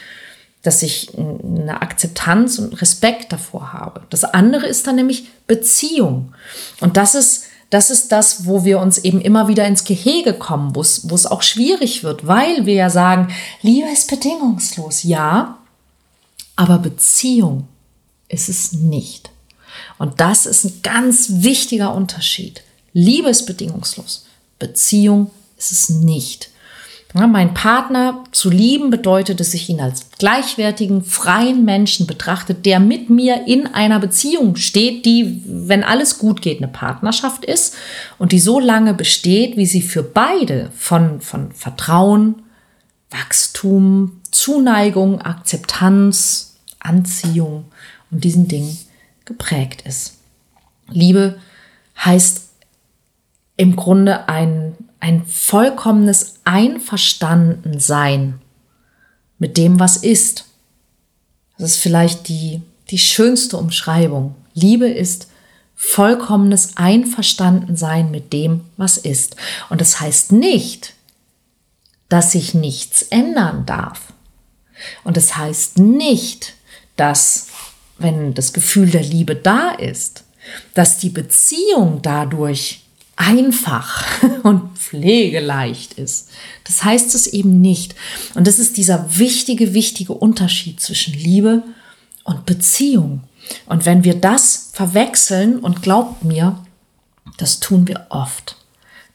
dass 0.64 0.82
ich 0.84 1.18
eine 1.18 1.82
Akzeptanz 1.82 2.60
und 2.60 2.82
Respekt 2.82 3.32
davor 3.32 3.74
habe. 3.74 4.02
Das 4.10 4.24
andere 4.24 4.68
ist 4.68 4.88
dann 4.88 4.96
nämlich 4.96 5.28
Beziehung. 5.48 6.34
Und 6.82 6.98
das 6.98 7.16
ist, 7.16 7.44
das 7.70 7.90
ist 7.90 8.12
das, 8.12 8.46
wo 8.46 8.66
wir 8.66 8.80
uns 8.80 8.98
eben 8.98 9.22
immer 9.22 9.48
wieder 9.48 9.66
ins 9.66 9.84
Gehege 9.84 10.34
kommen, 10.34 10.76
wo 10.76 10.82
es, 10.82 11.10
wo 11.10 11.16
es 11.16 11.26
auch 11.26 11.42
schwierig 11.42 12.04
wird, 12.04 12.28
weil 12.28 12.66
wir 12.66 12.74
ja 12.74 12.90
sagen, 12.90 13.34
Liebe 13.62 13.90
ist 13.90 14.10
bedingungslos. 14.10 15.04
Ja, 15.04 15.58
aber 16.56 16.80
Beziehung 16.80 17.68
ist 18.28 18.50
es 18.50 18.74
nicht. 18.74 19.30
Und 20.00 20.20
das 20.20 20.46
ist 20.46 20.66
ein 20.66 20.80
ganz 20.84 21.28
wichtiger 21.30 21.94
Unterschied. 21.94 22.64
Liebe 22.94 23.30
ist 23.30 23.46
bedingungslos. 23.46 24.26
Beziehung 24.60 25.32
ist 25.58 25.72
es 25.72 25.90
nicht. 25.90 26.50
Ja, 27.14 27.26
mein 27.26 27.54
Partner 27.54 28.26
zu 28.32 28.50
lieben 28.50 28.90
bedeutet, 28.90 29.40
dass 29.40 29.54
ich 29.54 29.70
ihn 29.70 29.80
als 29.80 30.10
gleichwertigen, 30.20 31.04
freien 31.04 31.64
Menschen 31.64 32.06
betrachte, 32.06 32.54
der 32.54 32.80
mit 32.80 33.10
mir 33.10 33.48
in 33.48 33.66
einer 33.68 34.00
Beziehung 34.00 34.58
steht, 34.58 35.06
die, 35.06 35.42
wenn 35.46 35.84
alles 35.84 36.20
gut 36.20 36.42
geht, 36.42 36.58
eine 36.58 36.68
Partnerschaft 36.68 37.46
ist 37.46 37.76
und 38.18 38.34
die 38.34 38.40
so 38.40 38.60
lange 38.60 38.94
besteht, 38.94 39.56
wie 39.56 39.66
sie 39.66 39.82
für 39.82 40.04
beide 40.04 40.70
von, 40.76 41.22
von 41.22 41.54
Vertrauen, 41.54 42.44
Wachstum, 43.10 44.20
Zuneigung, 44.32 45.22
Akzeptanz, 45.22 46.58
Anziehung 46.80 47.66
und 48.12 48.26
diesen 48.26 48.50
Dingen 48.50 48.78
geprägt 49.24 49.84
ist. 49.88 50.18
Liebe 50.90 51.38
heißt 52.04 52.50
im 53.56 53.76
Grunde 53.76 54.30
ein 54.30 54.77
ein 55.00 55.26
vollkommenes 55.26 56.36
Einverstandensein 56.44 58.42
mit 59.40 59.58
dem, 59.58 59.80
was 59.80 59.98
ist. 59.98 60.46
Das 61.58 61.72
ist 61.72 61.78
vielleicht 61.78 62.28
die, 62.28 62.62
die 62.90 62.98
schönste 62.98 63.58
Umschreibung. 63.58 64.36
Liebe 64.54 64.88
ist 64.88 65.28
vollkommenes 65.76 66.78
Einverstandensein 66.78 68.10
mit 68.10 68.34
dem, 68.34 68.62
was 68.78 68.98
ist. 68.98 69.36
Und 69.70 69.80
das 69.80 70.00
heißt 70.00 70.32
nicht, 70.32 70.94
dass 72.10 72.32
sich 72.32 72.54
nichts 72.54 73.04
ändern 73.04 73.66
darf. 73.66 74.14
Und 75.04 75.18
das 75.18 75.38
heißt 75.38 75.78
nicht, 75.78 76.54
dass, 76.96 77.48
wenn 77.98 78.34
das 78.34 78.54
Gefühl 78.54 78.90
der 78.90 79.04
Liebe 79.04 79.36
da 79.36 79.72
ist, 79.72 80.24
dass 80.74 80.98
die 80.98 81.10
Beziehung 81.10 82.02
dadurch 82.02 82.87
einfach 83.18 84.06
und 84.44 84.78
pflegeleicht 84.78 85.94
ist. 85.96 86.30
Das 86.64 86.84
heißt 86.84 87.14
es 87.16 87.28
eben 87.28 87.60
nicht. 87.60 87.96
Und 88.36 88.48
das 88.48 88.60
ist 88.60 88.78
dieser 88.78 89.18
wichtige, 89.18 89.74
wichtige 89.74 90.14
Unterschied 90.14 90.80
zwischen 90.80 91.14
Liebe 91.14 91.64
und 92.24 92.46
Beziehung. 92.46 93.24
Und 93.66 93.86
wenn 93.86 94.04
wir 94.04 94.16
das 94.16 94.70
verwechseln, 94.74 95.60
und 95.60 95.82
glaubt 95.82 96.24
mir, 96.24 96.64
das 97.38 97.60
tun 97.60 97.88
wir 97.88 98.08
oft. 98.10 98.56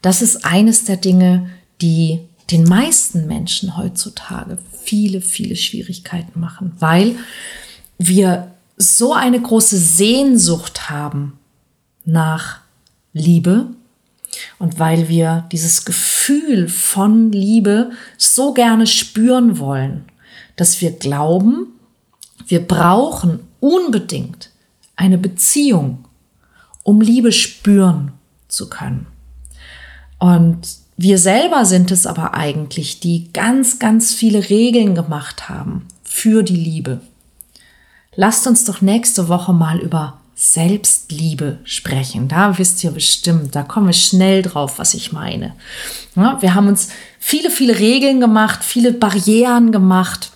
Das 0.03 0.21
ist 0.21 0.45
eines 0.45 0.85
der 0.85 0.97
Dinge, 0.97 1.51
die 1.81 2.21
den 2.51 2.65
meisten 2.65 3.27
Menschen 3.27 3.77
heutzutage 3.77 4.59
viele, 4.83 5.21
viele 5.21 5.57
Schwierigkeiten 5.57 6.39
machen, 6.41 6.73
weil 6.79 7.17
wir 7.99 8.53
so 8.77 9.13
eine 9.13 9.41
große 9.41 9.79
Sehnsucht 9.79 10.91
haben 10.91 11.39
nach 12.05 12.61
Liebe, 13.13 13.69
Und 14.59 14.79
weil 14.79 15.09
wir 15.09 15.45
dieses 15.53 15.85
Gefühl 15.85 16.69
von 16.69 17.33
Liebe 17.33 17.91
so 18.17 18.55
gerne 18.55 18.87
spüren 18.87 19.59
wollen, 19.59 20.05
dass 20.57 20.81
wir 20.81 20.93
glauben, 20.93 21.69
wir 22.47 22.67
brauchen 22.67 23.41
unbedingt 23.61 24.51
eine 24.97 25.19
Beziehung, 25.19 26.05
um 26.83 27.01
Liebe 27.01 27.33
spüren 27.33 28.13
zu 28.49 28.69
können. 28.69 29.07
Und 30.19 30.61
wir 30.97 31.19
selber 31.19 31.65
sind 31.65 31.91
es 31.91 32.07
aber 32.07 32.35
eigentlich, 32.35 33.01
die 33.01 33.33
ganz, 33.33 33.79
ganz 33.79 34.13
viele 34.13 34.51
Regeln 34.51 34.95
gemacht 34.95 35.49
haben 35.49 35.87
für 36.05 36.43
die 36.43 36.57
Liebe. 36.57 37.01
Lasst 38.15 38.47
uns 38.47 38.65
doch 38.65 38.83
nächste 38.83 39.29
Woche 39.29 39.53
mal 39.53 39.79
über 39.79 40.21
Selbstliebe 40.45 41.61
sprechen. 41.63 42.27
Da 42.27 42.59
wisst 42.59 42.83
ihr 42.83 42.91
bestimmt, 42.91 43.55
da 43.55 43.63
kommen 43.63 43.87
wir 43.87 43.93
schnell 43.93 44.43
drauf, 44.43 44.81
was 44.81 44.93
ich 44.93 45.13
meine. 45.13 45.55
Ja, 46.17 46.43
wir 46.43 46.57
haben 46.57 46.67
uns 46.67 46.89
viele, 47.21 47.49
viele 47.49 47.79
Regeln 47.79 48.19
gemacht, 48.19 48.65
viele 48.65 48.93
Barrieren 48.93 49.71
gemacht, 49.71 50.33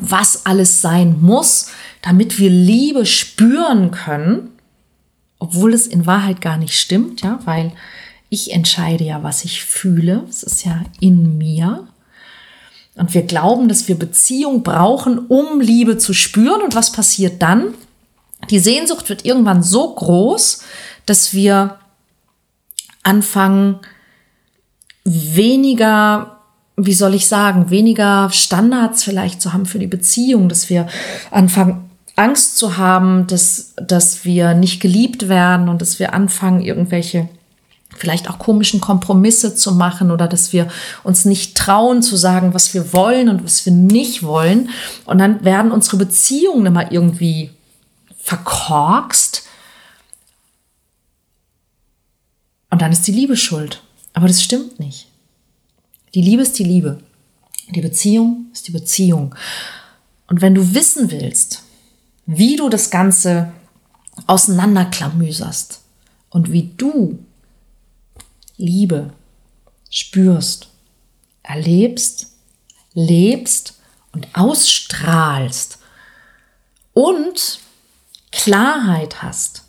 was 0.00 0.46
alles 0.46 0.80
sein 0.80 1.20
muss, 1.20 1.68
damit 2.00 2.38
wir 2.38 2.48
Liebe 2.48 3.04
spüren 3.04 3.90
können, 3.90 4.52
obwohl 5.38 5.74
es 5.74 5.86
in 5.86 6.06
Wahrheit 6.06 6.40
gar 6.40 6.56
nicht 6.56 6.72
stimmt, 6.72 7.20
ja, 7.20 7.38
weil 7.44 7.72
ich 8.30 8.52
entscheide 8.52 9.04
ja, 9.04 9.22
was 9.22 9.44
ich 9.44 9.62
fühle. 9.62 10.24
Es 10.30 10.44
ist 10.44 10.64
ja 10.64 10.82
in 10.98 11.36
mir. 11.36 11.86
Und 12.94 13.12
wir 13.12 13.22
glauben, 13.24 13.68
dass 13.68 13.86
wir 13.86 13.98
Beziehung 13.98 14.62
brauchen, 14.62 15.18
um 15.18 15.60
Liebe 15.60 15.98
zu 15.98 16.14
spüren. 16.14 16.62
Und 16.62 16.74
was 16.74 16.90
passiert 16.90 17.42
dann? 17.42 17.74
Die 18.50 18.58
Sehnsucht 18.58 19.08
wird 19.08 19.24
irgendwann 19.24 19.62
so 19.62 19.94
groß, 19.94 20.62
dass 21.04 21.32
wir 21.32 21.78
anfangen, 23.02 23.80
weniger, 25.04 26.38
wie 26.76 26.92
soll 26.92 27.14
ich 27.14 27.28
sagen, 27.28 27.70
weniger 27.70 28.28
Standards 28.30 29.04
vielleicht 29.04 29.40
zu 29.40 29.52
haben 29.52 29.66
für 29.66 29.78
die 29.78 29.86
Beziehung, 29.86 30.48
dass 30.48 30.68
wir 30.68 30.88
anfangen, 31.30 31.90
Angst 32.16 32.56
zu 32.56 32.76
haben, 32.76 33.26
dass, 33.26 33.74
dass 33.76 34.24
wir 34.24 34.54
nicht 34.54 34.80
geliebt 34.80 35.28
werden 35.28 35.68
und 35.68 35.82
dass 35.82 35.98
wir 35.98 36.14
anfangen, 36.14 36.62
irgendwelche 36.62 37.28
vielleicht 37.94 38.28
auch 38.28 38.38
komischen 38.38 38.80
Kompromisse 38.80 39.54
zu 39.54 39.74
machen 39.74 40.10
oder 40.10 40.26
dass 40.26 40.52
wir 40.52 40.68
uns 41.04 41.24
nicht 41.24 41.56
trauen 41.56 42.02
zu 42.02 42.16
sagen, 42.16 42.54
was 42.54 42.74
wir 42.74 42.92
wollen 42.92 43.28
und 43.28 43.44
was 43.44 43.64
wir 43.64 43.72
nicht 43.72 44.22
wollen. 44.22 44.70
Und 45.04 45.18
dann 45.18 45.44
werden 45.44 45.72
unsere 45.72 45.96
Beziehungen 45.96 46.66
immer 46.66 46.90
irgendwie 46.90 47.50
verkorkst. 48.26 49.44
Und 52.70 52.82
dann 52.82 52.90
ist 52.90 53.06
die 53.06 53.12
Liebe 53.12 53.36
schuld. 53.36 53.82
Aber 54.14 54.26
das 54.26 54.42
stimmt 54.42 54.80
nicht. 54.80 55.06
Die 56.12 56.22
Liebe 56.22 56.42
ist 56.42 56.58
die 56.58 56.64
Liebe. 56.64 56.98
Die 57.70 57.80
Beziehung 57.80 58.46
ist 58.52 58.66
die 58.66 58.72
Beziehung. 58.72 59.34
Und 60.26 60.40
wenn 60.40 60.56
du 60.56 60.74
wissen 60.74 61.12
willst, 61.12 61.62
wie 62.26 62.56
du 62.56 62.68
das 62.68 62.90
Ganze 62.90 63.52
auseinanderklamüserst 64.26 65.82
und 66.30 66.50
wie 66.50 66.72
du 66.76 67.20
Liebe 68.56 69.12
spürst, 69.88 70.68
erlebst, 71.44 72.32
lebst 72.92 73.78
und 74.12 74.26
ausstrahlst 74.34 75.78
und 76.92 77.60
Klarheit 78.36 79.22
hast, 79.22 79.64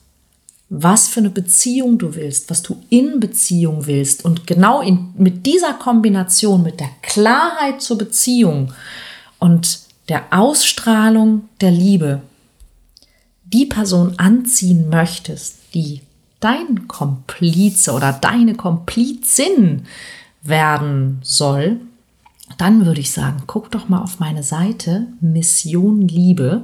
was 0.70 1.08
für 1.08 1.22
eine 1.22 1.30
Beziehung 1.30 1.98
du 1.98 2.16
willst, 2.16 2.50
was 2.50 2.62
du 2.62 2.84
in 2.90 3.22
Beziehung 3.22 3.86
willst 3.86 4.26
und 4.26 4.46
genau 4.46 4.82
in, 4.82 5.14
mit 5.18 5.46
dieser 5.46 5.74
Kombination, 5.74 6.64
mit 6.64 6.82
der 6.82 6.90
Klarheit 7.02 7.82
zur 7.82 7.98
Beziehung 7.98 8.74
und 9.40 9.80
der 10.10 10.26
Ausstrahlung 10.32 11.48
der 11.62 11.72
Liebe, 11.72 12.22
die 13.46 13.66
Person 13.66 14.20
anziehen 14.20 14.90
möchtest, 14.90 15.74
die 15.74 16.02
dein 16.42 16.90
Komplize 16.90 17.94
oder 17.94 18.12
deine 18.12 18.56
Komplizin 18.56 19.86
werden 20.44 21.20
soll, 21.24 21.80
dann 22.58 22.86
würde 22.86 23.00
ich 23.00 23.12
sagen, 23.12 23.44
guck 23.48 23.72
doch 23.72 23.88
mal 23.88 24.02
auf 24.02 24.20
meine 24.20 24.44
Seite 24.44 25.08
Mission 25.22 26.08
Liebe. 26.08 26.64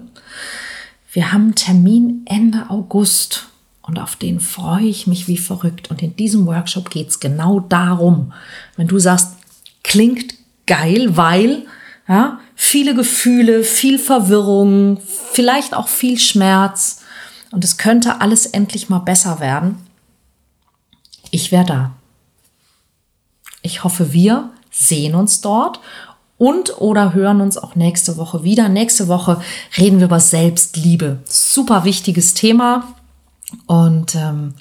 Wir 1.13 1.31
haben 1.31 1.43
einen 1.43 1.55
Termin 1.55 2.25
Ende 2.25 2.69
August 2.69 3.47
und 3.83 3.99
auf 3.99 4.15
den 4.15 4.39
freue 4.39 4.85
ich 4.85 5.07
mich 5.07 5.27
wie 5.27 5.37
verrückt. 5.37 5.91
Und 5.91 6.01
in 6.01 6.15
diesem 6.15 6.45
Workshop 6.47 6.89
geht 6.89 7.09
es 7.09 7.19
genau 7.19 7.59
darum, 7.59 8.33
wenn 8.75 8.87
du 8.87 8.97
sagst, 8.97 9.37
klingt 9.83 10.33
geil, 10.65 11.15
weil 11.15 11.67
ja, 12.07 12.39
viele 12.55 12.95
Gefühle, 12.95 13.63
viel 13.63 13.99
Verwirrung, 13.99 14.99
vielleicht 15.31 15.73
auch 15.73 15.87
viel 15.87 16.19
Schmerz, 16.19 16.99
und 17.53 17.63
es 17.63 17.77
könnte 17.77 18.19
alles 18.19 18.47
endlich 18.47 18.89
mal 18.89 18.97
besser 18.97 19.39
werden. 19.39 19.77
Ich 21.29 21.51
wäre 21.51 21.65
da. 21.65 21.91
Ich 23.61 23.83
hoffe, 23.83 24.11
wir 24.11 24.49
sehen 24.71 25.13
uns 25.13 25.41
dort 25.41 25.79
und 26.37 26.81
oder 26.81 27.13
hören 27.13 27.41
uns 27.41 27.57
auch 27.57 27.75
nächste 27.75 28.17
Woche 28.17 28.43
wieder. 28.43 28.69
Nächste 28.69 29.07
Woche 29.07 29.41
reden 29.77 29.99
wir 29.99 30.07
über 30.07 30.19
Selbstliebe. 30.19 31.19
Super 31.25 31.83
wichtiges 31.83 32.33
Thema. 32.33 32.95
Und 33.67 34.15
ähm, 34.15 34.55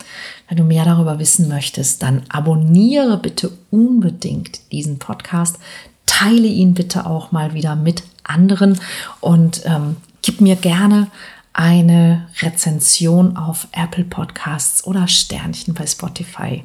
wenn 0.48 0.58
du 0.58 0.64
mehr 0.64 0.84
darüber 0.84 1.18
wissen 1.18 1.48
möchtest, 1.48 2.02
dann 2.02 2.22
abonniere 2.28 3.16
bitte 3.16 3.50
unbedingt 3.70 4.70
diesen 4.70 4.98
Podcast. 4.98 5.58
Teile 6.06 6.46
ihn 6.46 6.74
bitte 6.74 7.06
auch 7.06 7.32
mal 7.32 7.54
wieder 7.54 7.74
mit 7.74 8.02
anderen 8.22 8.78
und 9.20 9.62
ähm, 9.64 9.96
gib 10.20 10.40
mir 10.40 10.56
gerne 10.56 11.08
eine 11.52 12.28
Rezension 12.40 13.36
auf 13.36 13.68
Apple 13.72 14.04
Podcasts 14.04 14.86
oder 14.86 15.08
Sternchen 15.08 15.74
bei 15.74 15.86
Spotify. 15.86 16.64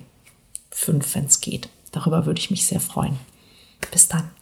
Fünf, 0.70 1.16
wenn 1.16 1.26
es 1.26 1.42
geht. 1.42 1.70
Darüber 1.92 2.26
würde 2.26 2.40
ich 2.40 2.52
mich 2.52 2.66
sehr 2.66 2.80
freuen. 2.80 3.18
Bis 3.92 4.08
dann. 4.08 4.37